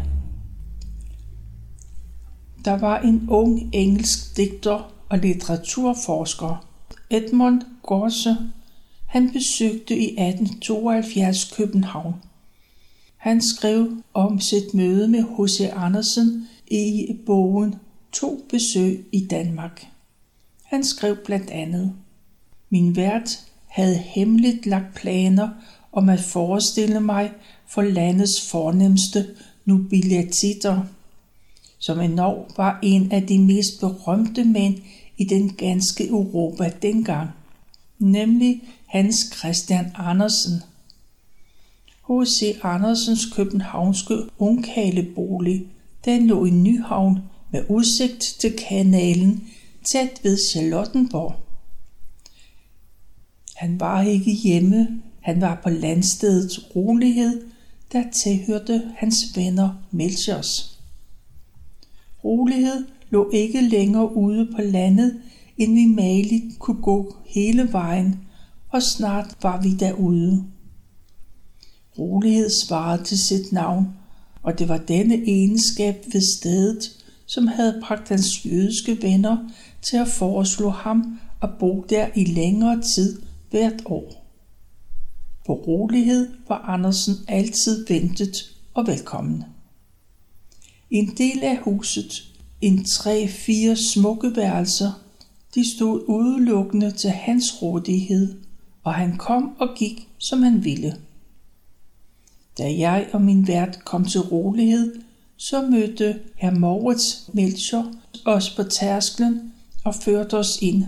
Der 2.65 2.77
var 2.77 2.99
en 2.99 3.27
ung 3.29 3.69
engelsk 3.73 4.37
digter 4.37 4.93
og 5.09 5.17
litteraturforsker, 5.17 6.67
Edmund 7.09 7.61
Gorse. 7.83 8.37
Han 9.05 9.31
besøgte 9.31 9.97
i 9.97 10.05
1872 10.05 11.53
København. 11.57 12.13
Han 13.17 13.41
skrev 13.41 14.03
om 14.13 14.39
sit 14.39 14.73
møde 14.73 15.07
med 15.07 15.23
H.C. 15.23 15.71
Andersen 15.75 16.47
i 16.67 17.07
bogen 17.25 17.75
To 18.11 18.45
besøg 18.49 19.05
i 19.11 19.27
Danmark. 19.27 19.87
Han 20.65 20.83
skrev 20.83 21.17
blandt 21.25 21.49
andet, 21.49 21.93
Min 22.69 22.95
vært 22.95 23.39
havde 23.67 23.97
hemmeligt 23.97 24.65
lagt 24.65 24.95
planer 24.95 25.49
om 25.91 26.09
at 26.09 26.19
forestille 26.19 26.99
mig 26.99 27.31
for 27.67 27.81
landets 27.81 28.49
fornemmeste 28.49 29.27
nobiliteter, 29.65 30.83
som 31.79 31.99
endnu 31.99 32.45
var 32.57 32.79
en 32.83 33.11
af 33.11 33.27
de 33.27 33.39
mest 33.39 33.79
berømte 33.79 34.43
mænd 34.43 34.77
i 35.17 35.23
den 35.23 35.49
ganske 35.49 36.07
Europa 36.07 36.71
dengang, 36.81 37.29
nemlig 37.99 38.61
Hans 38.87 39.15
Christian 39.37 39.91
Andersen. 39.95 40.61
H.C. 42.09 42.59
Andersens 42.63 43.25
københavnske 43.35 44.17
ungkalebolig, 44.37 45.67
den 46.05 46.27
lå 46.27 46.45
i 46.45 46.49
Nyhavn 46.49 47.19
med 47.51 47.63
udsigt 47.69 48.21
til 48.39 48.53
kanalen 48.69 49.47
tæt 49.91 50.19
ved 50.23 50.37
Charlottenborg. 50.37 51.35
Han 53.55 53.79
var 53.79 54.01
ikke 54.01 54.31
hjemme, 54.31 55.01
han 55.21 55.41
var 55.41 55.59
på 55.63 55.69
landstedets 55.69 56.59
rolighed, 56.75 57.41
der 57.91 58.11
tilhørte 58.11 58.91
hans 58.97 59.15
venner 59.35 59.69
Melchers. 59.91 60.79
Rolighed 62.23 62.85
lå 63.09 63.29
ikke 63.33 63.61
længere 63.61 64.15
ude 64.15 64.51
på 64.55 64.61
landet, 64.61 65.21
end 65.57 65.73
vi 65.73 65.85
maligt 65.85 66.59
kunne 66.59 66.81
gå 66.81 67.15
hele 67.25 67.71
vejen, 67.71 68.19
og 68.69 68.83
snart 68.83 69.37
var 69.41 69.61
vi 69.61 69.75
derude. 69.75 70.45
Rolighed 71.99 72.49
svarede 72.49 73.03
til 73.03 73.19
sit 73.19 73.51
navn, 73.51 73.87
og 74.43 74.59
det 74.59 74.69
var 74.69 74.77
denne 74.77 75.15
egenskab 75.15 76.05
ved 76.13 76.21
stedet, 76.37 76.94
som 77.25 77.47
havde 77.47 77.81
bragt 77.83 78.09
hans 78.09 78.45
jødiske 78.45 78.97
venner 79.01 79.37
til 79.81 79.97
at 79.97 80.07
foreslå 80.07 80.69
ham 80.69 81.19
at 81.41 81.49
bo 81.59 81.85
der 81.89 82.07
i 82.15 82.25
længere 82.25 82.81
tid 82.81 83.21
hvert 83.49 83.81
år. 83.85 84.25
På 85.45 85.53
rolighed 85.53 86.29
var 86.47 86.57
Andersen 86.57 87.15
altid 87.27 87.85
ventet 87.87 88.35
og 88.73 88.87
velkommen. 88.87 89.43
En 90.89 91.07
del 91.17 91.43
af 91.43 91.57
huset, 91.57 92.23
en 92.61 92.83
tre-fire 92.83 93.75
smukke 93.75 94.35
værelser, 94.35 94.91
de 95.55 95.75
stod 95.75 96.03
udelukkende 96.07 96.91
til 96.91 97.09
hans 97.09 97.61
rådighed, 97.61 98.41
og 98.83 98.93
han 98.93 99.17
kom 99.17 99.55
og 99.59 99.69
gik, 99.77 100.07
som 100.17 100.43
han 100.43 100.63
ville. 100.63 100.97
Da 102.57 102.63
jeg 102.77 103.07
og 103.13 103.21
min 103.21 103.47
vært 103.47 103.85
kom 103.85 104.05
til 104.05 104.21
rolighed, 104.21 105.01
så 105.49 105.61
mødte 105.61 106.19
herr 106.35 106.59
Moritz 106.59 107.29
Melcher 107.33 107.83
os 108.25 108.49
på 108.49 108.63
tærsklen 108.63 109.53
og 109.83 109.95
førte 109.95 110.37
os 110.37 110.57
ind. 110.61 110.83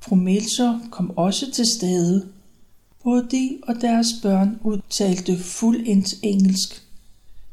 Fru 0.00 0.14
Melcher 0.14 0.78
kom 0.90 1.12
også 1.16 1.50
til 1.50 1.66
stede. 1.66 2.28
Både 3.04 3.28
de 3.30 3.58
og 3.62 3.74
deres 3.80 4.06
børn 4.22 4.60
udtalte 4.64 5.38
fuldendt 5.38 6.14
engelsk. 6.22 6.82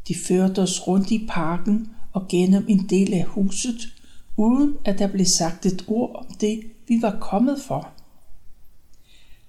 De 0.08 0.16
førte 0.28 0.62
os 0.62 0.88
rundt 0.88 1.12
i 1.12 1.26
parken 1.30 1.90
og 2.14 2.28
gennem 2.28 2.66
en 2.68 2.90
del 2.90 3.14
af 3.14 3.26
huset, 3.26 3.94
uden 4.38 4.74
at 4.86 5.00
der 5.00 5.08
blev 5.08 5.26
sagt 5.26 5.66
et 5.66 5.86
ord 5.88 6.16
om 6.16 6.36
det, 6.42 6.60
vi 6.88 7.02
var 7.02 7.18
kommet 7.22 7.62
for. 7.62 7.90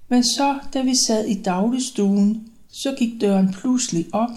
Men 0.09 0.25
så, 0.25 0.59
da 0.75 0.83
vi 0.83 0.95
sad 1.07 1.25
i 1.25 1.43
dagligstuen, 1.43 2.49
så 2.69 2.95
gik 2.99 3.21
døren 3.21 3.53
pludselig 3.53 4.07
op, 4.13 4.31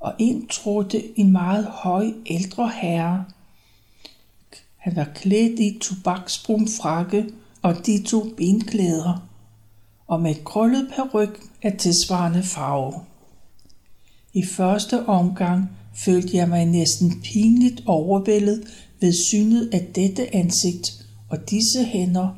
og 0.00 0.14
ind 0.18 0.48
trådte 0.48 1.18
en 1.18 1.32
meget 1.32 1.64
høj 1.64 2.12
ældre 2.26 2.70
herre. 2.80 3.24
Han 4.76 4.96
var 4.96 5.08
klædt 5.14 5.60
i 5.60 5.78
tobaksbrun 5.80 6.68
frakke 6.68 7.26
og 7.62 7.86
de 7.86 8.02
to 8.02 8.26
benklæder, 8.36 9.28
og 10.06 10.20
med 10.20 10.30
et 10.30 10.44
krøllet 10.44 10.92
peruk 10.96 11.40
af 11.62 11.76
tilsvarende 11.78 12.42
farve. 12.42 12.94
I 14.32 14.44
første 14.46 15.06
omgang 15.06 15.70
følte 15.94 16.36
jeg 16.36 16.48
mig 16.48 16.66
næsten 16.66 17.20
pinligt 17.22 17.82
overvældet 17.86 18.64
ved 19.00 19.12
synet 19.12 19.70
af 19.72 19.86
dette 19.94 20.34
ansigt 20.34 21.06
og 21.30 21.50
disse 21.50 21.84
hænder 21.84 22.28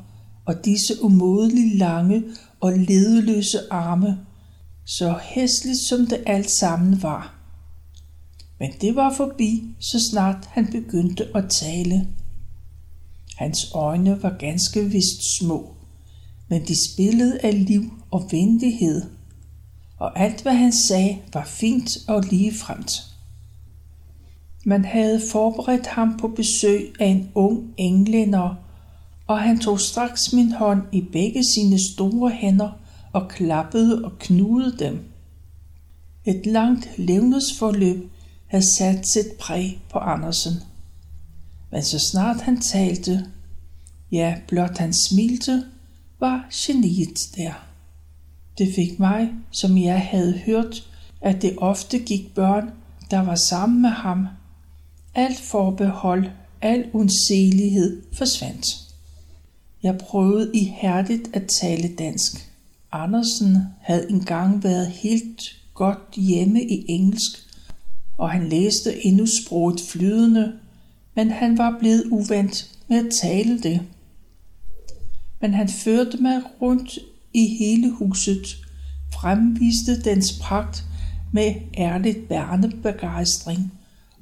og 0.45 0.65
disse 0.65 1.03
umådeligt 1.03 1.77
lange 1.77 2.23
og 2.59 2.71
ledeløse 2.71 3.59
arme, 3.71 4.19
så 4.85 5.19
hæsligt 5.21 5.79
som 5.89 6.07
det 6.07 6.23
alt 6.25 6.51
sammen 6.51 7.03
var. 7.03 7.40
Men 8.61 8.71
det 8.81 8.95
var 8.95 9.13
forbi, 9.13 9.63
så 9.79 10.09
snart 10.11 10.45
han 10.49 10.67
begyndte 10.71 11.27
at 11.35 11.49
tale. 11.49 12.07
Hans 13.35 13.71
øjne 13.73 14.23
var 14.23 14.35
ganske 14.39 14.85
vist 14.85 15.37
små, 15.37 15.73
men 16.47 16.67
de 16.67 16.91
spillede 16.91 17.39
af 17.43 17.65
liv 17.65 17.81
og 18.11 18.27
venlighed, 18.31 19.01
og 19.97 20.19
alt 20.19 20.41
hvad 20.41 20.53
han 20.53 20.71
sagde 20.71 21.17
var 21.33 21.45
fint 21.45 21.97
og 22.07 22.23
ligefremt. 22.29 22.91
Man 24.65 24.85
havde 24.85 25.21
forberedt 25.31 25.87
ham 25.87 26.17
på 26.17 26.27
besøg 26.27 26.93
af 26.99 27.07
en 27.07 27.31
ung 27.35 27.73
englænder, 27.77 28.55
og 29.27 29.39
han 29.39 29.59
tog 29.59 29.79
straks 29.79 30.33
min 30.33 30.51
hånd 30.51 30.81
i 30.91 31.01
begge 31.01 31.43
sine 31.55 31.79
store 31.93 32.29
hænder 32.29 32.71
og 33.13 33.29
klappede 33.29 34.05
og 34.05 34.11
knudede 34.19 34.77
dem. 34.79 34.99
Et 36.25 36.45
langt 36.45 36.89
levnedsforløb 36.97 38.11
havde 38.51 38.65
sat 38.65 39.07
sit 39.07 39.31
præg 39.39 39.81
på 39.89 39.99
Andersen. 39.99 40.53
Men 41.71 41.83
så 41.83 41.99
snart 41.99 42.41
han 42.41 42.61
talte, 42.61 43.25
ja, 44.11 44.35
blot 44.47 44.77
han 44.77 44.93
smilte, 44.93 45.63
var 46.19 46.47
geniet 46.53 47.17
der. 47.35 47.53
Det 48.57 48.73
fik 48.75 48.99
mig, 48.99 49.29
som 49.51 49.77
jeg 49.77 50.01
havde 50.01 50.37
hørt, 50.45 50.89
at 51.21 51.41
det 51.41 51.55
ofte 51.57 51.99
gik 51.99 52.35
børn, 52.35 52.71
der 53.11 53.19
var 53.19 53.35
sammen 53.35 53.81
med 53.81 53.89
ham. 53.89 54.27
Alt 55.15 55.39
forbehold, 55.39 56.25
al 56.61 56.85
undselighed 56.93 58.01
forsvandt. 58.13 58.65
Jeg 59.83 59.97
prøvede 59.97 60.51
ihærdigt 60.53 61.29
at 61.33 61.43
tale 61.61 61.95
dansk. 61.95 62.49
Andersen 62.91 63.57
havde 63.81 64.09
engang 64.09 64.63
været 64.63 64.87
helt 64.87 65.41
godt 65.73 66.15
hjemme 66.15 66.61
i 66.63 66.85
engelsk, 66.89 67.50
og 68.21 68.29
han 68.29 68.49
læste 68.49 69.05
endnu 69.05 69.25
sproget 69.25 69.81
flydende, 69.81 70.53
men 71.15 71.31
han 71.31 71.57
var 71.57 71.77
blevet 71.79 72.03
uvant 72.11 72.71
med 72.87 73.05
at 73.05 73.13
tale 73.13 73.59
det. 73.59 73.81
Men 75.41 75.53
han 75.53 75.69
førte 75.69 76.17
mig 76.17 76.41
rundt 76.61 76.99
i 77.33 77.47
hele 77.59 77.91
huset, 77.91 78.57
fremviste 79.13 80.01
dens 80.01 80.39
pragt 80.41 80.83
med 81.33 81.53
ærligt 81.77 82.27
børnebegejstring 82.27 83.71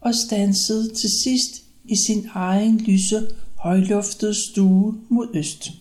og 0.01 0.15
stansede 0.15 0.93
til 0.93 1.09
sidst 1.23 1.63
i 1.85 1.95
sin 1.95 2.27
egen 2.33 2.77
lyse, 2.77 3.27
højluftede 3.55 4.33
stue 4.33 4.95
mod 5.09 5.27
øst. 5.33 5.71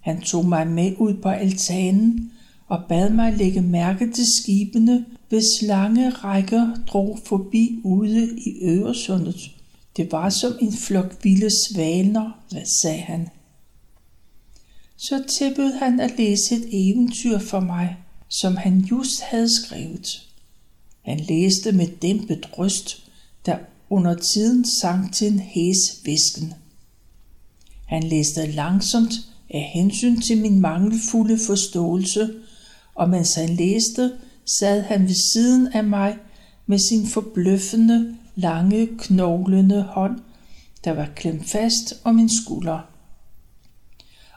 Han 0.00 0.20
tog 0.20 0.46
mig 0.46 0.66
med 0.66 0.92
ud 0.98 1.14
på 1.14 1.28
altanen 1.28 2.32
og 2.68 2.82
bad 2.88 3.10
mig 3.10 3.36
lægge 3.36 3.62
mærke 3.62 4.12
til 4.12 4.26
skibene, 4.40 5.04
hvis 5.32 5.62
lange 5.62 6.10
rækker 6.10 6.74
drog 6.86 7.18
forbi 7.24 7.80
ude 7.84 8.38
i 8.38 8.58
Øresundet. 8.62 9.50
Det 9.96 10.12
var 10.12 10.30
som 10.30 10.52
en 10.60 10.72
flok 10.72 11.24
vilde 11.24 11.48
svalner, 11.66 12.30
sagde 12.82 13.00
han. 13.00 13.28
Så 14.96 15.22
tilbød 15.28 15.72
han 15.72 16.00
at 16.00 16.18
læse 16.18 16.54
et 16.54 16.68
eventyr 16.72 17.38
for 17.38 17.60
mig, 17.60 17.96
som 18.28 18.56
han 18.56 18.78
just 18.78 19.20
havde 19.20 19.62
skrevet. 19.62 20.28
Han 21.02 21.20
læste 21.20 21.72
med 21.72 21.86
dæmpet 21.86 22.58
røst, 22.58 23.04
der 23.46 23.58
under 23.90 24.14
tiden 24.14 24.64
sang 24.80 25.14
til 25.14 25.32
en 25.32 25.38
hæs 25.38 26.00
visken. 26.04 26.54
Han 27.86 28.02
læste 28.02 28.46
langsomt 28.46 29.12
af 29.50 29.70
hensyn 29.74 30.20
til 30.20 30.38
min 30.38 30.60
mangelfulde 30.60 31.38
forståelse, 31.46 32.34
og 32.94 33.10
mens 33.10 33.34
han 33.34 33.48
læste, 33.56 34.12
sad 34.46 34.82
han 34.82 35.02
ved 35.02 35.32
siden 35.32 35.68
af 35.72 35.84
mig 35.84 36.16
med 36.66 36.78
sin 36.78 37.06
forbløffende, 37.06 38.16
lange, 38.34 38.88
knoglende 38.98 39.82
hånd, 39.82 40.20
der 40.84 40.92
var 40.92 41.08
klemt 41.16 41.50
fast 41.50 41.94
om 42.04 42.14
min 42.14 42.28
skulder. 42.28 42.80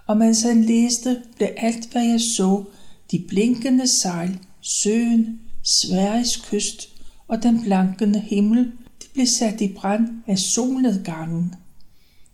Og 0.07 0.17
mens 0.17 0.41
han 0.41 0.63
læste, 0.63 1.21
blev 1.35 1.49
alt, 1.57 1.91
hvad 1.91 2.03
jeg 2.03 2.21
så, 2.21 2.63
de 3.11 3.25
blinkende 3.27 4.01
sejl, 4.01 4.39
søen, 4.61 5.39
Sveriges 5.63 6.37
kyst 6.37 6.89
og 7.27 7.43
den 7.43 7.63
blankende 7.63 8.19
himmel, 8.19 8.71
det 9.01 9.09
blev 9.13 9.25
sat 9.25 9.61
i 9.61 9.73
brand 9.73 10.07
af 10.27 10.39
solnedgangen. 10.39 11.55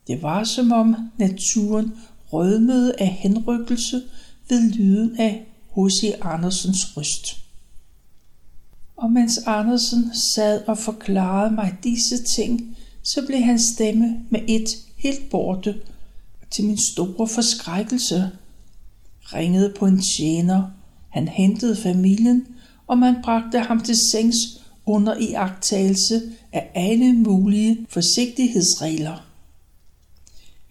Det 0.07 0.21
var 0.21 0.43
som 0.43 0.71
om 0.71 0.95
naturen 1.17 1.93
rødmede 2.33 2.95
af 2.99 3.07
henrykkelse 3.07 4.01
ved 4.49 4.71
lyden 4.71 5.19
af 5.19 5.45
H.C. 5.75 6.13
Andersens 6.21 6.97
røst. 6.97 7.40
Og 9.01 9.11
mens 9.11 9.37
Andersen 9.45 10.11
sad 10.35 10.61
og 10.67 10.77
forklarede 10.77 11.55
mig 11.55 11.75
disse 11.83 12.23
ting, 12.23 12.77
så 13.03 13.25
blev 13.27 13.39
hans 13.39 13.61
stemme 13.61 14.25
med 14.29 14.39
et 14.47 14.69
helt 14.97 15.29
borte, 15.29 15.75
til 16.51 16.65
min 16.65 16.77
store 16.77 17.27
forskrækkelse 17.27 18.29
ringede 19.33 19.73
på 19.79 19.85
en 19.85 20.01
tjener. 20.17 20.63
Han 21.09 21.27
hentede 21.27 21.75
familien, 21.75 22.47
og 22.87 22.97
man 22.97 23.15
bragte 23.23 23.59
ham 23.59 23.81
til 23.81 23.95
sengs 24.11 24.35
under 24.85 25.15
iagtagelse 25.17 26.21
af 26.53 26.71
alle 26.75 27.13
mulige 27.13 27.85
forsigtighedsregler. 27.89 29.27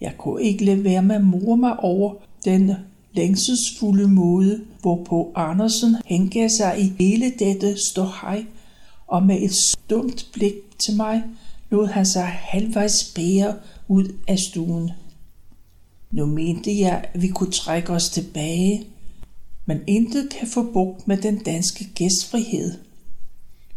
Jeg 0.01 0.13
kunne 0.17 0.43
ikke 0.43 0.65
lade 0.65 0.83
være 0.83 1.03
med 1.03 1.15
at 1.15 1.25
mor 1.25 1.55
mig 1.55 1.79
over 1.79 2.13
den 2.45 2.71
længselsfulde 3.13 4.07
måde, 4.07 4.61
hvorpå 4.81 5.31
Andersen 5.35 5.95
hengav 6.05 6.49
sig 6.49 6.75
i 6.79 6.93
hele 6.99 7.33
dette 7.39 7.77
ståhej, 7.89 8.45
og 9.07 9.23
med 9.23 9.41
et 9.41 9.53
stumt 9.53 10.29
blik 10.33 10.53
til 10.85 10.95
mig 10.95 11.23
lod 11.69 11.87
han 11.87 12.05
sig 12.05 12.23
halvvejs 12.23 13.13
bære 13.15 13.55
ud 13.87 14.05
af 14.27 14.39
stuen. 14.39 14.91
Nu 16.11 16.25
mente 16.25 16.79
jeg, 16.79 17.05
at 17.13 17.21
vi 17.21 17.27
kunne 17.27 17.51
trække 17.51 17.91
os 17.91 18.09
tilbage, 18.09 18.85
men 19.65 19.79
intet 19.87 20.29
kan 20.29 20.47
få 20.47 20.71
bugt 20.73 21.07
med 21.07 21.17
den 21.17 21.37
danske 21.37 21.87
gæstfrihed. 21.95 22.73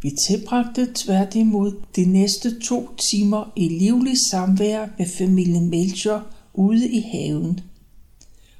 Vi 0.02 0.10
tilbragte 0.28 0.88
tværtimod 0.94 1.72
de 1.96 2.04
næste 2.04 2.60
to 2.60 2.88
timer 3.10 3.52
i 3.56 3.68
livlig 3.68 4.14
samvær 4.30 4.86
med 4.98 5.06
familien 5.06 5.70
Melcher 5.70 6.20
ude 6.54 6.90
i 6.90 7.00
haven. 7.00 7.60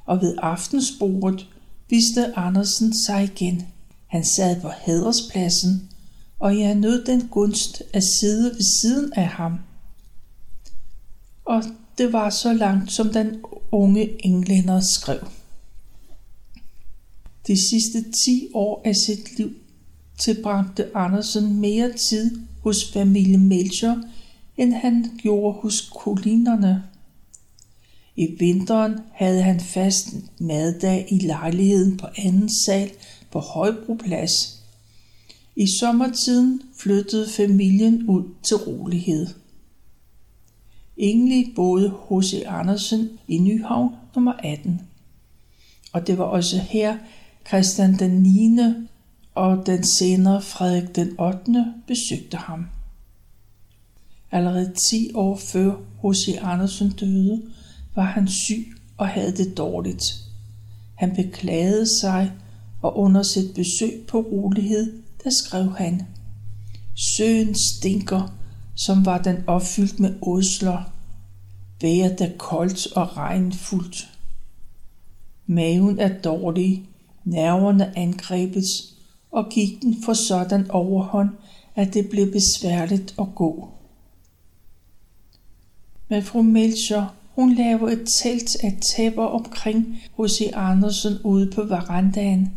Og 0.04 0.20
ved 0.20 0.34
aftensbordet 0.42 1.48
viste 1.90 2.38
Andersen 2.38 3.02
sig 3.06 3.24
igen. 3.24 3.66
Han 4.06 4.24
sad 4.24 4.60
på 4.60 4.68
hæderspladsen, 4.68 5.90
og 6.38 6.58
jeg 6.58 6.74
nød 6.74 7.04
den 7.04 7.28
gunst 7.28 7.82
at 7.92 8.04
sidde 8.20 8.44
ved 8.44 8.80
siden 8.82 9.12
af 9.12 9.26
ham. 9.26 9.58
Og 11.44 11.62
det 11.98 12.12
var 12.12 12.30
så 12.30 12.52
langt, 12.52 12.92
som 12.92 13.12
den 13.12 13.44
unge 13.70 14.26
englænder 14.26 14.80
skrev. 14.80 15.28
De 17.46 17.68
sidste 17.68 18.10
10 18.24 18.48
år 18.54 18.82
af 18.84 18.96
sit 18.96 19.38
liv 19.38 19.50
tilbragte 20.18 20.96
Andersen 20.96 21.60
mere 21.60 21.92
tid 21.92 22.40
hos 22.62 22.92
familien 22.92 23.48
Melcher, 23.48 23.96
end 24.56 24.72
han 24.72 25.18
gjorde 25.18 25.60
hos 25.60 25.90
kolinerne. 25.96 26.82
I 28.16 28.36
vinteren 28.38 28.94
havde 29.12 29.42
han 29.42 29.60
fast 29.60 30.08
maddag 30.40 31.06
i 31.10 31.18
lejligheden 31.18 31.96
på 31.96 32.06
anden 32.16 32.50
sal 32.66 32.90
på 33.30 33.38
Højbroplads. 33.38 34.62
I 35.56 35.66
sommertiden 35.80 36.62
flyttede 36.76 37.30
familien 37.30 38.08
ud 38.08 38.24
til 38.42 38.56
rolighed. 38.56 39.26
Ingelig 40.96 41.52
boede 41.56 41.90
H.C. 42.10 42.34
E. 42.34 42.48
Andersen 42.48 43.10
i 43.28 43.38
Nyhavn 43.38 43.94
nummer 44.14 44.32
18. 44.32 44.80
Og 45.92 46.06
det 46.06 46.18
var 46.18 46.24
også 46.24 46.58
her 46.58 46.98
Christian 47.48 47.98
den 47.98 48.10
9. 48.10 48.58
og 49.34 49.66
den 49.66 49.84
senere 49.84 50.42
Frederik 50.42 50.96
den 50.96 51.20
8. 51.20 51.74
besøgte 51.86 52.36
ham. 52.36 52.66
Allerede 54.30 54.72
10 54.90 55.10
år 55.14 55.36
før 55.36 55.74
H.C. 56.02 56.28
E. 56.28 56.40
Andersen 56.40 56.90
døde, 56.90 57.42
var 57.94 58.02
han 58.02 58.28
syg 58.28 58.66
og 58.96 59.08
havde 59.08 59.36
det 59.36 59.56
dårligt. 59.56 60.04
Han 60.94 61.14
beklagede 61.14 61.86
sig, 62.00 62.32
og 62.82 62.98
under 62.98 63.22
sit 63.22 63.54
besøg 63.54 64.04
på 64.08 64.20
rolighed, 64.20 65.02
der 65.24 65.30
skrev 65.30 65.76
han, 65.76 66.06
Søen 66.94 67.54
stinker, 67.54 68.34
som 68.74 69.06
var 69.06 69.18
den 69.18 69.36
opfyldt 69.46 70.00
med 70.00 70.14
ådsler. 70.22 70.92
Vejret 71.80 72.20
er 72.20 72.36
koldt 72.38 72.92
og 72.92 73.16
regnfuldt. 73.16 74.08
Maven 75.46 75.98
er 75.98 76.20
dårlig, 76.20 76.88
nerverne 77.24 77.98
angrebes, 77.98 78.94
og 79.30 79.50
gik 79.50 79.82
den 79.82 79.96
for 80.04 80.12
sådan 80.12 80.70
overhånd, 80.70 81.30
at 81.74 81.94
det 81.94 82.08
blev 82.10 82.32
besværligt 82.32 83.14
at 83.18 83.26
gå. 83.34 83.68
Men 86.08 86.22
fru 86.22 86.42
Melcher, 86.42 87.14
hun 87.34 87.54
laver 87.54 87.88
et 87.88 88.08
telt 88.22 88.56
af 88.62 88.78
tæpper 88.96 89.24
omkring 89.24 89.98
hos 90.16 90.40
i 90.40 90.50
Andersen 90.54 91.18
ude 91.24 91.50
på 91.50 91.62
verandaen. 91.62 92.52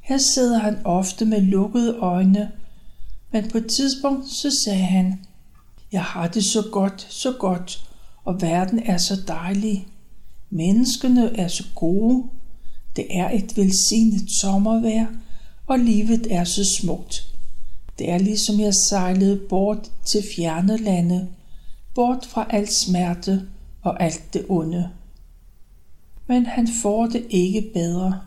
Her 0.00 0.18
sidder 0.18 0.58
han 0.58 0.78
ofte 0.84 1.24
med 1.24 1.40
lukkede 1.40 1.96
øjne, 1.96 2.50
men 3.32 3.50
på 3.50 3.58
et 3.58 3.66
tidspunkt 3.66 4.28
så 4.28 4.50
sagde 4.64 4.84
han, 4.84 5.20
jeg 5.92 6.02
har 6.02 6.28
det 6.28 6.44
så 6.44 6.62
godt, 6.72 7.06
så 7.10 7.32
godt, 7.32 7.84
og 8.24 8.42
verden 8.42 8.78
er 8.78 8.96
så 8.98 9.16
dejlig. 9.28 9.86
Menneskene 10.50 11.36
er 11.36 11.48
så 11.48 11.64
gode. 11.74 12.24
Det 12.96 13.06
er 13.10 13.30
et 13.30 13.56
velsignet 13.56 14.30
sommervejr, 14.40 15.06
og 15.66 15.78
livet 15.78 16.26
er 16.30 16.44
så 16.44 16.64
smukt. 16.80 17.26
Det 17.98 18.10
er 18.10 18.18
ligesom 18.18 18.60
jeg 18.60 18.74
sejlede 18.74 19.40
bort 19.48 19.90
til 20.04 20.24
fjerne 20.36 20.76
lande, 20.76 21.28
bort 21.94 22.26
fra 22.26 22.46
alt 22.50 22.72
smerte 22.72 23.42
og 23.82 24.02
alt 24.02 24.34
det 24.34 24.44
onde. 24.48 24.90
Men 26.26 26.46
han 26.46 26.68
får 26.82 27.06
det 27.06 27.26
ikke 27.30 27.70
bedre. 27.74 28.20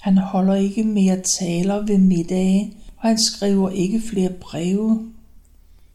Han 0.00 0.18
holder 0.18 0.54
ikke 0.54 0.84
mere 0.84 1.22
taler 1.40 1.86
ved 1.86 1.98
middage, 1.98 2.72
og 2.96 3.08
han 3.08 3.18
skriver 3.18 3.70
ikke 3.70 4.00
flere 4.00 4.30
breve. 4.30 5.12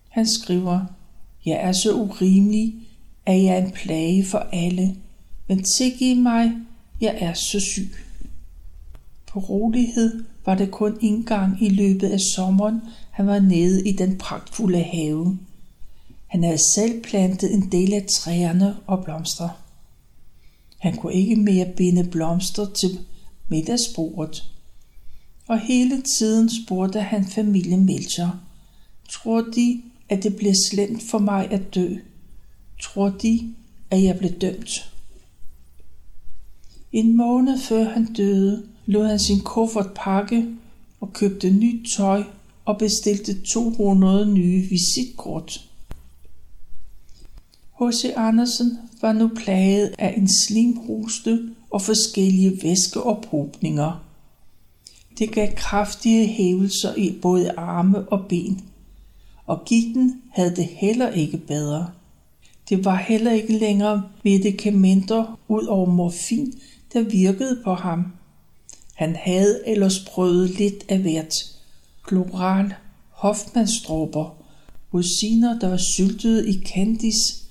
Han 0.09 0.27
skriver, 0.27 0.85
jeg 1.45 1.57
er 1.61 1.71
så 1.71 1.93
urimelig, 1.93 2.75
at 3.25 3.43
jeg 3.43 3.53
er 3.55 3.65
en 3.65 3.71
plage 3.71 4.25
for 4.25 4.47
alle, 4.51 4.95
men 5.47 5.63
tilgiv 5.63 6.15
mig, 6.15 6.51
jeg 7.01 7.15
er 7.19 7.33
så 7.33 7.59
syg. 7.59 7.91
På 9.27 9.39
rolighed 9.39 10.23
var 10.45 10.55
det 10.55 10.71
kun 10.71 10.97
en 11.01 11.23
gang 11.23 11.63
i 11.63 11.69
løbet 11.69 12.09
af 12.09 12.19
sommeren, 12.35 12.81
han 13.11 13.27
var 13.27 13.39
nede 13.39 13.89
i 13.89 13.91
den 13.91 14.17
pragtfulde 14.17 14.81
have. 14.81 15.37
Han 16.29 16.43
havde 16.43 16.71
selv 16.73 17.01
plantet 17.03 17.53
en 17.53 17.71
del 17.71 17.93
af 17.93 18.05
træerne 18.09 18.77
og 18.87 19.03
blomster. 19.03 19.49
Han 20.77 20.95
kunne 20.95 21.13
ikke 21.13 21.35
mere 21.35 21.73
binde 21.77 22.03
blomster 22.03 22.65
til 22.65 22.99
middagsbordet. 23.47 24.43
Og 25.47 25.59
hele 25.59 26.03
tiden 26.17 26.49
spurgte 26.49 27.01
han 27.01 27.25
familien 27.25 27.85
Melcher, 27.85 28.29
tror 29.09 29.41
de, 29.41 29.81
at 30.09 30.23
det 30.23 30.35
bliver 30.35 30.53
slemt 30.69 31.03
for 31.03 31.19
mig 31.19 31.51
at 31.51 31.75
dø? 31.75 31.95
Tror 32.81 33.09
de, 33.09 33.53
at 33.91 34.03
jeg 34.03 34.17
blev 34.17 34.31
dømt? 34.31 34.93
En 36.91 37.17
måned 37.17 37.59
før 37.59 37.83
han 37.83 38.13
døde, 38.13 38.67
lod 38.85 39.07
han 39.07 39.19
sin 39.19 39.39
kuffert 39.39 39.91
pakke 39.95 40.45
og 40.99 41.13
købte 41.13 41.49
nyt 41.49 41.89
tøj 41.97 42.23
og 42.65 42.77
bestilte 42.77 43.41
200 43.41 44.33
nye 44.33 44.61
visitkort. 44.69 45.68
H.C. 47.79 48.13
Andersen 48.15 48.79
var 49.01 49.13
nu 49.13 49.27
plaget 49.35 49.95
af 49.99 50.13
en 50.17 50.29
slimhoste 50.47 51.49
og 51.69 51.81
forskellige 51.81 52.59
væskeophobninger. 52.63 54.05
Det 55.19 55.31
gav 55.31 55.53
kraftige 55.55 56.27
hævelser 56.27 56.95
i 56.95 57.19
både 57.21 57.51
arme 57.51 58.09
og 58.09 58.25
ben, 58.29 58.61
og 59.45 59.65
gigten 59.65 60.21
havde 60.31 60.55
det 60.55 60.65
heller 60.65 61.09
ikke 61.09 61.37
bedre. 61.37 61.91
Det 62.69 62.85
var 62.85 62.95
heller 62.95 63.31
ikke 63.31 63.57
længere 63.57 64.03
medicamenter 64.23 65.39
ud 65.47 65.65
over 65.65 65.89
morfin, 65.89 66.53
der 66.93 67.01
virkede 67.01 67.61
på 67.63 67.73
ham. 67.73 68.05
Han 68.93 69.15
havde 69.15 69.61
ellers 69.67 69.99
prøvet 69.99 70.49
lidt 70.49 70.85
af 70.89 70.99
hvert. 70.99 71.35
Chloral, 72.07 72.73
hofmandsdråber, 73.09 74.35
rosiner, 74.93 75.59
der 75.59 75.69
var 75.69 75.79
syltet 75.95 76.47
i 76.47 76.63
kandis, 76.73 77.48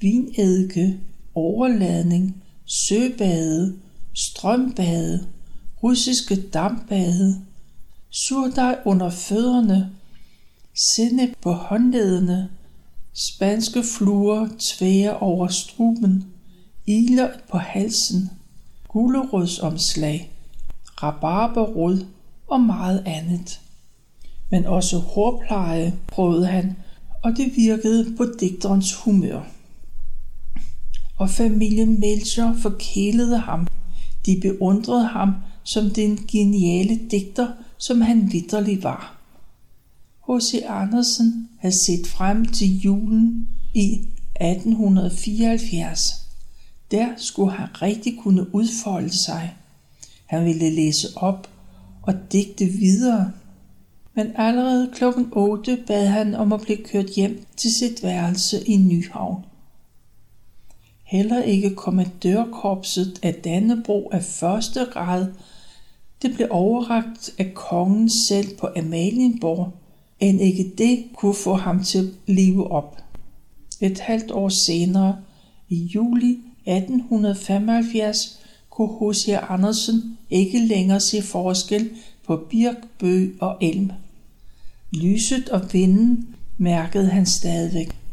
vinedike, 0.00 1.00
overladning, 1.34 2.42
søbade, 2.66 3.78
strømbade, 4.14 5.26
russiske 5.82 6.48
dampbade, 6.50 7.44
surdej 8.10 8.78
under 8.84 9.10
fødderne, 9.10 9.90
sinde 10.96 11.34
på 11.42 11.52
håndledene, 11.52 12.48
spanske 13.14 13.82
fluer 13.98 14.48
tvære 14.58 15.18
over 15.18 15.48
struben, 15.48 16.24
iler 16.86 17.28
på 17.50 17.58
halsen, 17.58 18.30
gulerodsomslag, 18.88 20.30
rabarberrod 21.02 22.06
og 22.46 22.60
meget 22.60 23.02
andet. 23.06 23.60
Men 24.50 24.66
også 24.66 24.98
hårpleje 24.98 25.94
prøvede 26.06 26.46
han, 26.46 26.76
og 27.24 27.32
det 27.36 27.52
virkede 27.56 28.16
på 28.16 28.24
digterens 28.40 28.94
humør. 28.94 29.57
Og 31.18 31.30
familien 31.30 32.00
Melcher 32.00 32.54
forkælede 32.62 33.38
ham. 33.38 33.66
De 34.26 34.38
beundrede 34.42 35.06
ham 35.06 35.34
som 35.64 35.90
den 35.90 36.18
geniale 36.32 37.00
digter, 37.10 37.48
som 37.78 38.00
han 38.00 38.32
vidderlig 38.32 38.82
var. 38.82 39.18
H.C. 40.28 40.62
Andersen 40.68 41.48
havde 41.58 41.84
set 41.86 42.06
frem 42.06 42.44
til 42.44 42.80
julen 42.80 43.48
i 43.74 43.92
1874. 44.40 46.00
Der 46.90 47.08
skulle 47.16 47.52
han 47.52 47.82
rigtig 47.82 48.18
kunne 48.18 48.54
udfolde 48.54 49.18
sig. 49.24 49.56
Han 50.26 50.44
ville 50.44 50.70
læse 50.70 51.08
op 51.16 51.48
og 52.02 52.14
digte 52.32 52.64
videre. 52.64 53.32
Men 54.14 54.26
allerede 54.36 54.90
klokken 54.94 55.28
8 55.32 55.78
bad 55.86 56.06
han 56.06 56.34
om 56.34 56.52
at 56.52 56.60
blive 56.60 56.84
kørt 56.84 57.10
hjem 57.16 57.44
til 57.56 57.70
sit 57.80 58.02
værelse 58.02 58.68
i 58.68 58.76
Nyhavn. 58.76 59.44
Heller 61.08 61.42
ikke 61.42 61.74
kommandørkorpset 61.74 63.18
af 63.22 63.34
Dannebro 63.34 64.08
af 64.12 64.24
første 64.24 64.86
grad. 64.92 65.26
Det 66.22 66.34
blev 66.34 66.48
overragt 66.50 67.30
af 67.38 67.54
kongen 67.54 68.10
selv 68.28 68.56
på 68.56 68.68
Amalienborg, 68.76 69.72
end 70.20 70.40
ikke 70.40 70.72
det 70.78 71.04
kunne 71.14 71.34
få 71.34 71.54
ham 71.54 71.84
til 71.84 71.98
at 71.98 72.34
leve 72.34 72.70
op. 72.70 73.02
Et 73.80 74.00
halvt 74.00 74.30
år 74.30 74.48
senere, 74.48 75.16
i 75.68 75.76
juli 75.76 76.30
1875, 76.66 78.40
kunne 78.70 79.12
H.C. 79.12 79.28
Andersen 79.48 80.18
ikke 80.30 80.58
længere 80.58 81.00
se 81.00 81.22
forskel 81.22 81.90
på 82.26 82.36
birk, 82.50 82.76
bøg 82.98 83.36
og 83.40 83.56
elm. 83.60 83.90
Lyset 84.92 85.48
og 85.48 85.72
vinden 85.72 86.34
mærkede 86.58 87.08
han 87.08 87.26
stadigvæk. 87.26 88.07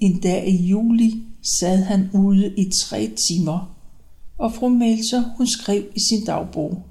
En 0.00 0.20
dag 0.20 0.48
i 0.48 0.66
juli 0.66 1.22
sad 1.58 1.82
han 1.82 2.10
ude 2.14 2.54
i 2.56 2.70
tre 2.70 3.10
timer, 3.28 3.76
og 4.38 4.52
fru 4.54 4.68
Melser 4.68 5.22
hun 5.36 5.46
skrev 5.46 5.84
i 5.96 6.00
sin 6.00 6.24
dagbog. 6.24 6.82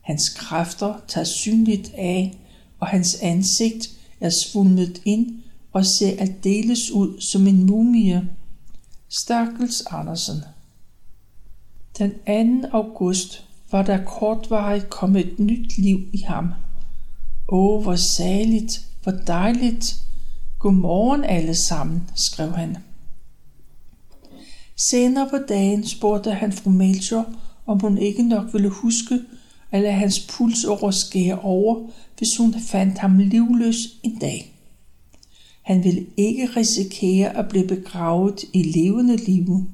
Hans 0.00 0.28
kræfter 0.28 0.94
tager 1.08 1.24
synligt 1.24 1.92
af, 1.94 2.38
og 2.80 2.86
hans 2.86 3.14
ansigt 3.22 3.90
er 4.20 4.30
svundet 4.30 5.02
ind 5.04 5.42
og 5.72 5.86
ser 5.86 6.20
aldeles 6.20 6.90
ud 6.90 7.20
som 7.20 7.46
en 7.46 7.66
mumie. 7.66 8.28
Stakkels 9.08 9.82
Andersen. 9.90 10.36
Den 11.98 12.10
2. 12.62 12.68
august 12.72 13.44
var 13.70 13.82
der 13.82 14.04
kortvarigt 14.04 14.90
kommet 14.90 15.26
et 15.26 15.38
nyt 15.38 15.78
liv 15.78 15.98
i 16.12 16.18
ham. 16.18 16.52
Åh, 17.48 17.82
hvor 17.82 17.96
saligt, 17.96 18.86
hvor 19.02 19.12
dejligt. 19.12 20.05
Godmorgen 20.58 21.24
alle 21.24 21.54
sammen, 21.54 22.02
skrev 22.14 22.52
han. 22.52 22.76
Senere 24.90 25.28
på 25.30 25.38
dagen 25.48 25.86
spurgte 25.86 26.30
han 26.30 26.52
fru 26.52 26.70
Melchior, 26.70 27.26
om 27.66 27.80
hun 27.80 27.98
ikke 27.98 28.28
nok 28.28 28.52
ville 28.52 28.68
huske 28.68 29.20
at 29.70 29.82
lade 29.82 29.92
hans 29.92 30.20
puls 30.20 30.66
skære 30.90 31.38
over, 31.38 31.90
hvis 32.18 32.36
hun 32.38 32.54
fandt 32.60 32.98
ham 32.98 33.18
livløs 33.18 33.76
en 34.02 34.18
dag. 34.18 34.52
Han 35.62 35.84
ville 35.84 36.06
ikke 36.16 36.46
risikere 36.56 37.36
at 37.36 37.48
blive 37.48 37.66
begravet 37.66 38.44
i 38.52 38.62
levende 38.62 39.16
liv. 39.16 39.66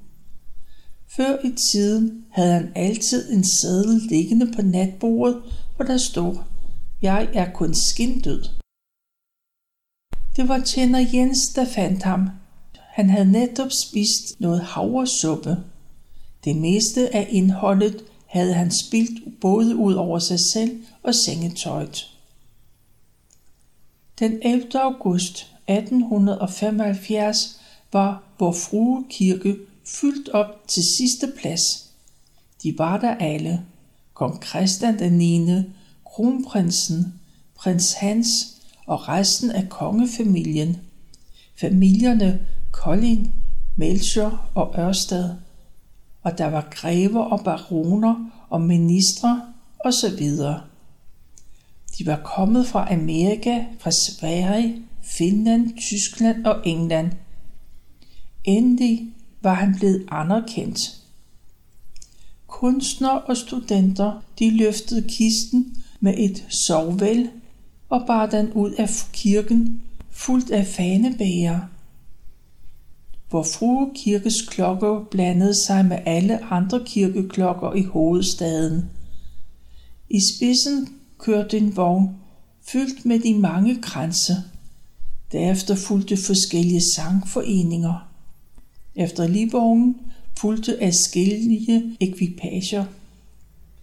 Før 1.16 1.36
i 1.44 1.50
tiden 1.70 2.24
havde 2.30 2.52
han 2.52 2.72
altid 2.74 3.32
en 3.32 3.44
sædel 3.44 4.02
liggende 4.08 4.52
på 4.56 4.62
natbordet, 4.62 5.36
hvor 5.76 5.84
der 5.84 5.98
stod, 5.98 6.36
jeg 7.02 7.28
er 7.32 7.52
kun 7.52 7.74
skindød. 7.74 8.61
Det 10.36 10.48
var 10.48 10.60
tjener 10.60 11.06
Jens, 11.14 11.38
der 11.54 11.64
fandt 11.64 12.02
ham. 12.02 12.28
Han 12.92 13.10
havde 13.10 13.32
netop 13.32 13.70
spist 13.88 14.40
noget 14.40 14.60
havresuppe. 14.60 15.56
Det 16.44 16.56
meste 16.56 17.14
af 17.14 17.28
indholdet 17.30 18.04
havde 18.26 18.54
han 18.54 18.70
spildt 18.70 19.40
både 19.40 19.76
ud 19.76 19.94
over 19.94 20.18
sig 20.18 20.40
selv 20.52 20.84
og 21.02 21.14
sengetøjet. 21.14 22.08
Den 24.18 24.38
11. 24.42 24.80
august 24.80 25.46
1875 25.68 27.60
var 27.92 28.22
vor 28.38 28.52
frue 28.52 29.04
kirke 29.10 29.56
fyldt 30.00 30.28
op 30.28 30.68
til 30.68 30.82
sidste 30.98 31.32
plads. 31.40 31.90
De 32.62 32.74
var 32.78 33.00
der 33.00 33.14
alle. 33.14 33.62
Kong 34.14 34.44
Christian 34.44 34.98
den 34.98 35.12
9., 35.12 35.62
kronprinsen, 36.04 37.20
prins 37.54 37.92
Hans 37.92 38.51
og 38.86 39.08
resten 39.08 39.50
af 39.50 39.68
kongefamilien. 39.68 40.76
Familierne 41.60 42.46
Kolding, 42.70 43.34
Melchior 43.76 44.50
og 44.54 44.74
Ørsted. 44.78 45.30
Og 46.22 46.38
der 46.38 46.46
var 46.46 46.68
grever 46.70 47.20
og 47.20 47.44
baroner 47.44 48.30
og 48.50 48.60
ministre 48.60 49.42
og 49.84 49.94
så 49.94 50.16
videre. 50.16 50.60
De 51.98 52.06
var 52.06 52.20
kommet 52.24 52.66
fra 52.66 52.92
Amerika, 52.92 53.64
fra 53.80 53.90
Sverige, 53.90 54.82
Finland, 55.02 55.78
Tyskland 55.78 56.46
og 56.46 56.60
England. 56.64 57.12
Endelig 58.44 59.12
var 59.42 59.54
han 59.54 59.74
blevet 59.78 60.06
anerkendt. 60.10 60.80
Kunstnere 62.46 63.20
og 63.20 63.36
studenter, 63.36 64.22
de 64.38 64.56
løftede 64.56 65.08
kisten 65.08 65.76
med 66.00 66.14
et 66.18 66.44
sovvel 66.66 67.30
og 67.92 68.06
bar 68.06 68.26
den 68.26 68.52
ud 68.52 68.70
af 68.70 68.88
kirken, 69.12 69.82
fuldt 70.10 70.50
af 70.50 70.66
fanebæger. 70.66 71.60
Hvor 73.28 73.42
frue 73.42 73.90
kirkes 73.94 74.34
klokker 74.48 75.04
blandede 75.10 75.54
sig 75.54 75.84
med 75.84 75.98
alle 76.06 76.44
andre 76.44 76.80
kirkeklokker 76.86 77.72
i 77.74 77.82
hovedstaden. 77.82 78.90
I 80.10 80.20
spidsen 80.34 80.88
kørte 81.18 81.58
en 81.58 81.76
vogn, 81.76 82.10
fyldt 82.72 83.06
med 83.06 83.20
de 83.20 83.38
mange 83.38 83.82
kranse. 83.82 84.36
Derefter 85.32 85.74
fulgte 85.74 86.16
forskellige 86.16 86.82
sangforeninger. 86.96 88.08
Efter 88.94 89.26
livvognen 89.26 89.96
fulgte 90.38 90.82
adskillige 90.82 91.96
ekvipager. 92.00 92.84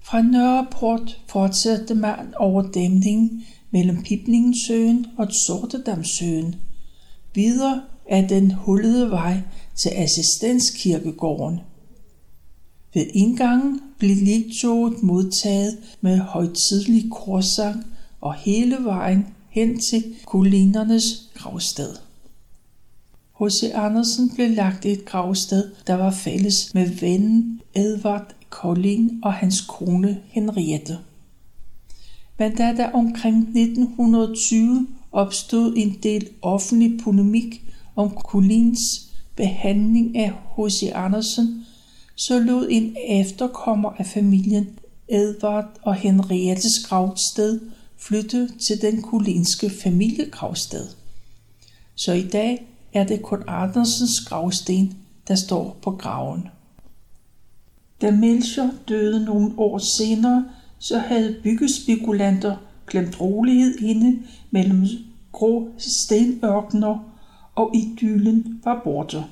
Fra 0.02 0.22
Nørreport 0.22 1.22
fortsatte 1.28 1.96
man 1.96 2.34
over 2.38 2.72
dæmningen 2.72 3.46
mellem 3.72 4.04
Pipningensøen 4.04 5.06
og 5.18 5.28
Sortedamsøen. 5.48 6.56
Videre 7.36 7.82
er 8.10 8.28
den 8.28 8.52
hullede 8.52 9.12
vej 9.12 9.42
til 9.76 9.90
assistenskirkegården. 9.90 11.60
Ved 12.94 13.06
indgangen 13.14 13.82
blev 14.00 14.16
ligtoget 14.16 15.04
modtaget 15.04 15.78
med 16.02 16.18
højtidlig 16.18 17.12
korsang 17.12 17.86
og 18.22 18.34
hele 18.34 18.78
vejen 18.84 19.28
hen 19.50 19.80
til 19.80 20.16
kulinernes 20.26 21.30
gravsted. 21.36 21.96
H.C. 23.40 23.64
Andersen 23.74 24.32
blev 24.36 24.50
lagt 24.50 24.86
i 24.86 24.92
et 24.92 25.06
gravsted, 25.06 25.72
der 25.88 25.94
var 25.94 26.12
fælles 26.12 26.74
med 26.74 26.90
vennen 26.90 27.62
Edvard 27.76 28.36
Kolding 28.50 29.20
og 29.24 29.34
hans 29.34 29.62
kone 29.62 30.22
Henriette. 30.28 30.98
Men 32.40 32.56
da 32.56 32.74
der 32.78 32.92
omkring 32.92 33.38
1920 33.38 34.88
opstod 35.12 35.74
en 35.78 35.98
del 36.04 36.30
offentlig 36.42 37.00
polemik 37.04 37.64
om 37.96 38.10
Collins 38.10 38.80
behandling 39.36 40.18
af 40.18 40.32
H.C. 40.32 40.92
Andersen, 40.96 41.66
så 42.16 42.40
lod 42.40 42.68
en 42.70 42.96
efterkommer 43.10 43.90
af 43.98 44.06
familien 44.06 44.70
Edvard 45.08 45.80
og 45.82 45.96
Henriettes 45.96 46.80
gravsted 46.88 47.60
flytte 47.98 48.50
til 48.68 48.82
den 48.82 49.02
kulinske 49.02 49.70
familiegravsted. 49.70 50.88
Så 51.96 52.14
i 52.14 52.28
dag 52.28 52.68
er 52.94 53.04
det 53.04 53.22
kun 53.22 53.44
Andersens 53.48 54.20
gravsten, 54.28 54.98
der 55.28 55.36
står 55.36 55.78
på 55.82 55.92
graven. 55.92 56.48
Da 58.02 58.12
Melchior 58.12 58.70
døde 58.88 59.26
nogle 59.26 59.54
år 59.58 59.78
senere, 59.78 60.46
så 60.80 60.98
havde 60.98 61.40
byggespekulanter 61.44 62.56
glemt 62.88 63.22
rolighed 63.22 63.78
inde 63.80 64.20
mellem 64.52 64.88
grå 65.32 65.68
stenørkner, 65.78 67.16
og 67.56 67.76
idyllen 67.76 68.62
var 68.64 68.82
borte. 68.84 69.24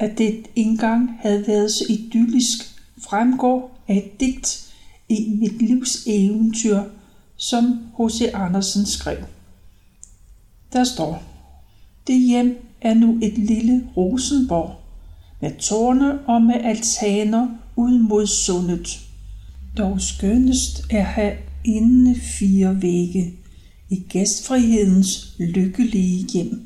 At 0.00 0.18
det 0.18 0.46
engang 0.56 1.10
havde 1.20 1.46
været 1.46 1.70
så 1.70 1.84
idyllisk, 1.88 2.80
fremgår 2.98 3.78
af 3.88 3.96
et 3.96 4.20
digt 4.20 4.74
i 5.08 5.36
mit 5.40 5.62
livs 5.62 6.06
eventyr, 6.06 6.82
som 7.36 7.80
H.C. 7.98 8.30
Andersen 8.34 8.86
skrev. 8.86 9.18
Der 10.72 10.84
står, 10.84 11.22
det 12.06 12.20
hjem 12.20 12.66
er 12.80 12.94
nu 12.94 13.18
et 13.22 13.38
lille 13.38 13.88
Rosenborg, 13.96 14.74
med 15.40 15.58
tårne 15.58 16.20
og 16.26 16.42
med 16.42 16.54
altaner 16.54 17.48
ud 17.76 17.98
mod 17.98 18.26
sundet. 18.26 19.00
Dog 19.78 20.00
skønnest 20.00 20.86
er 20.90 21.02
have 21.02 21.32
inde 21.64 22.20
fire 22.20 22.82
vægge 22.82 23.32
i 23.90 24.04
gæstfrihedens 24.08 25.36
lykkelige 25.38 26.26
hjem. 26.32 26.60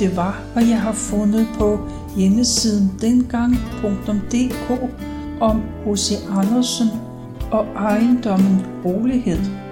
Det 0.00 0.16
var, 0.16 0.50
hvad 0.52 0.66
jeg 0.66 0.80
har 0.80 0.92
fundet 0.92 1.46
på 1.58 1.78
hjemmesiden 2.16 2.90
dengang.dk 3.00 4.70
om 5.40 5.60
H.C. 5.60 6.12
Andersen 6.30 6.88
og 7.52 7.64
ejendommen 7.64 8.58
rolighed. 8.84 9.69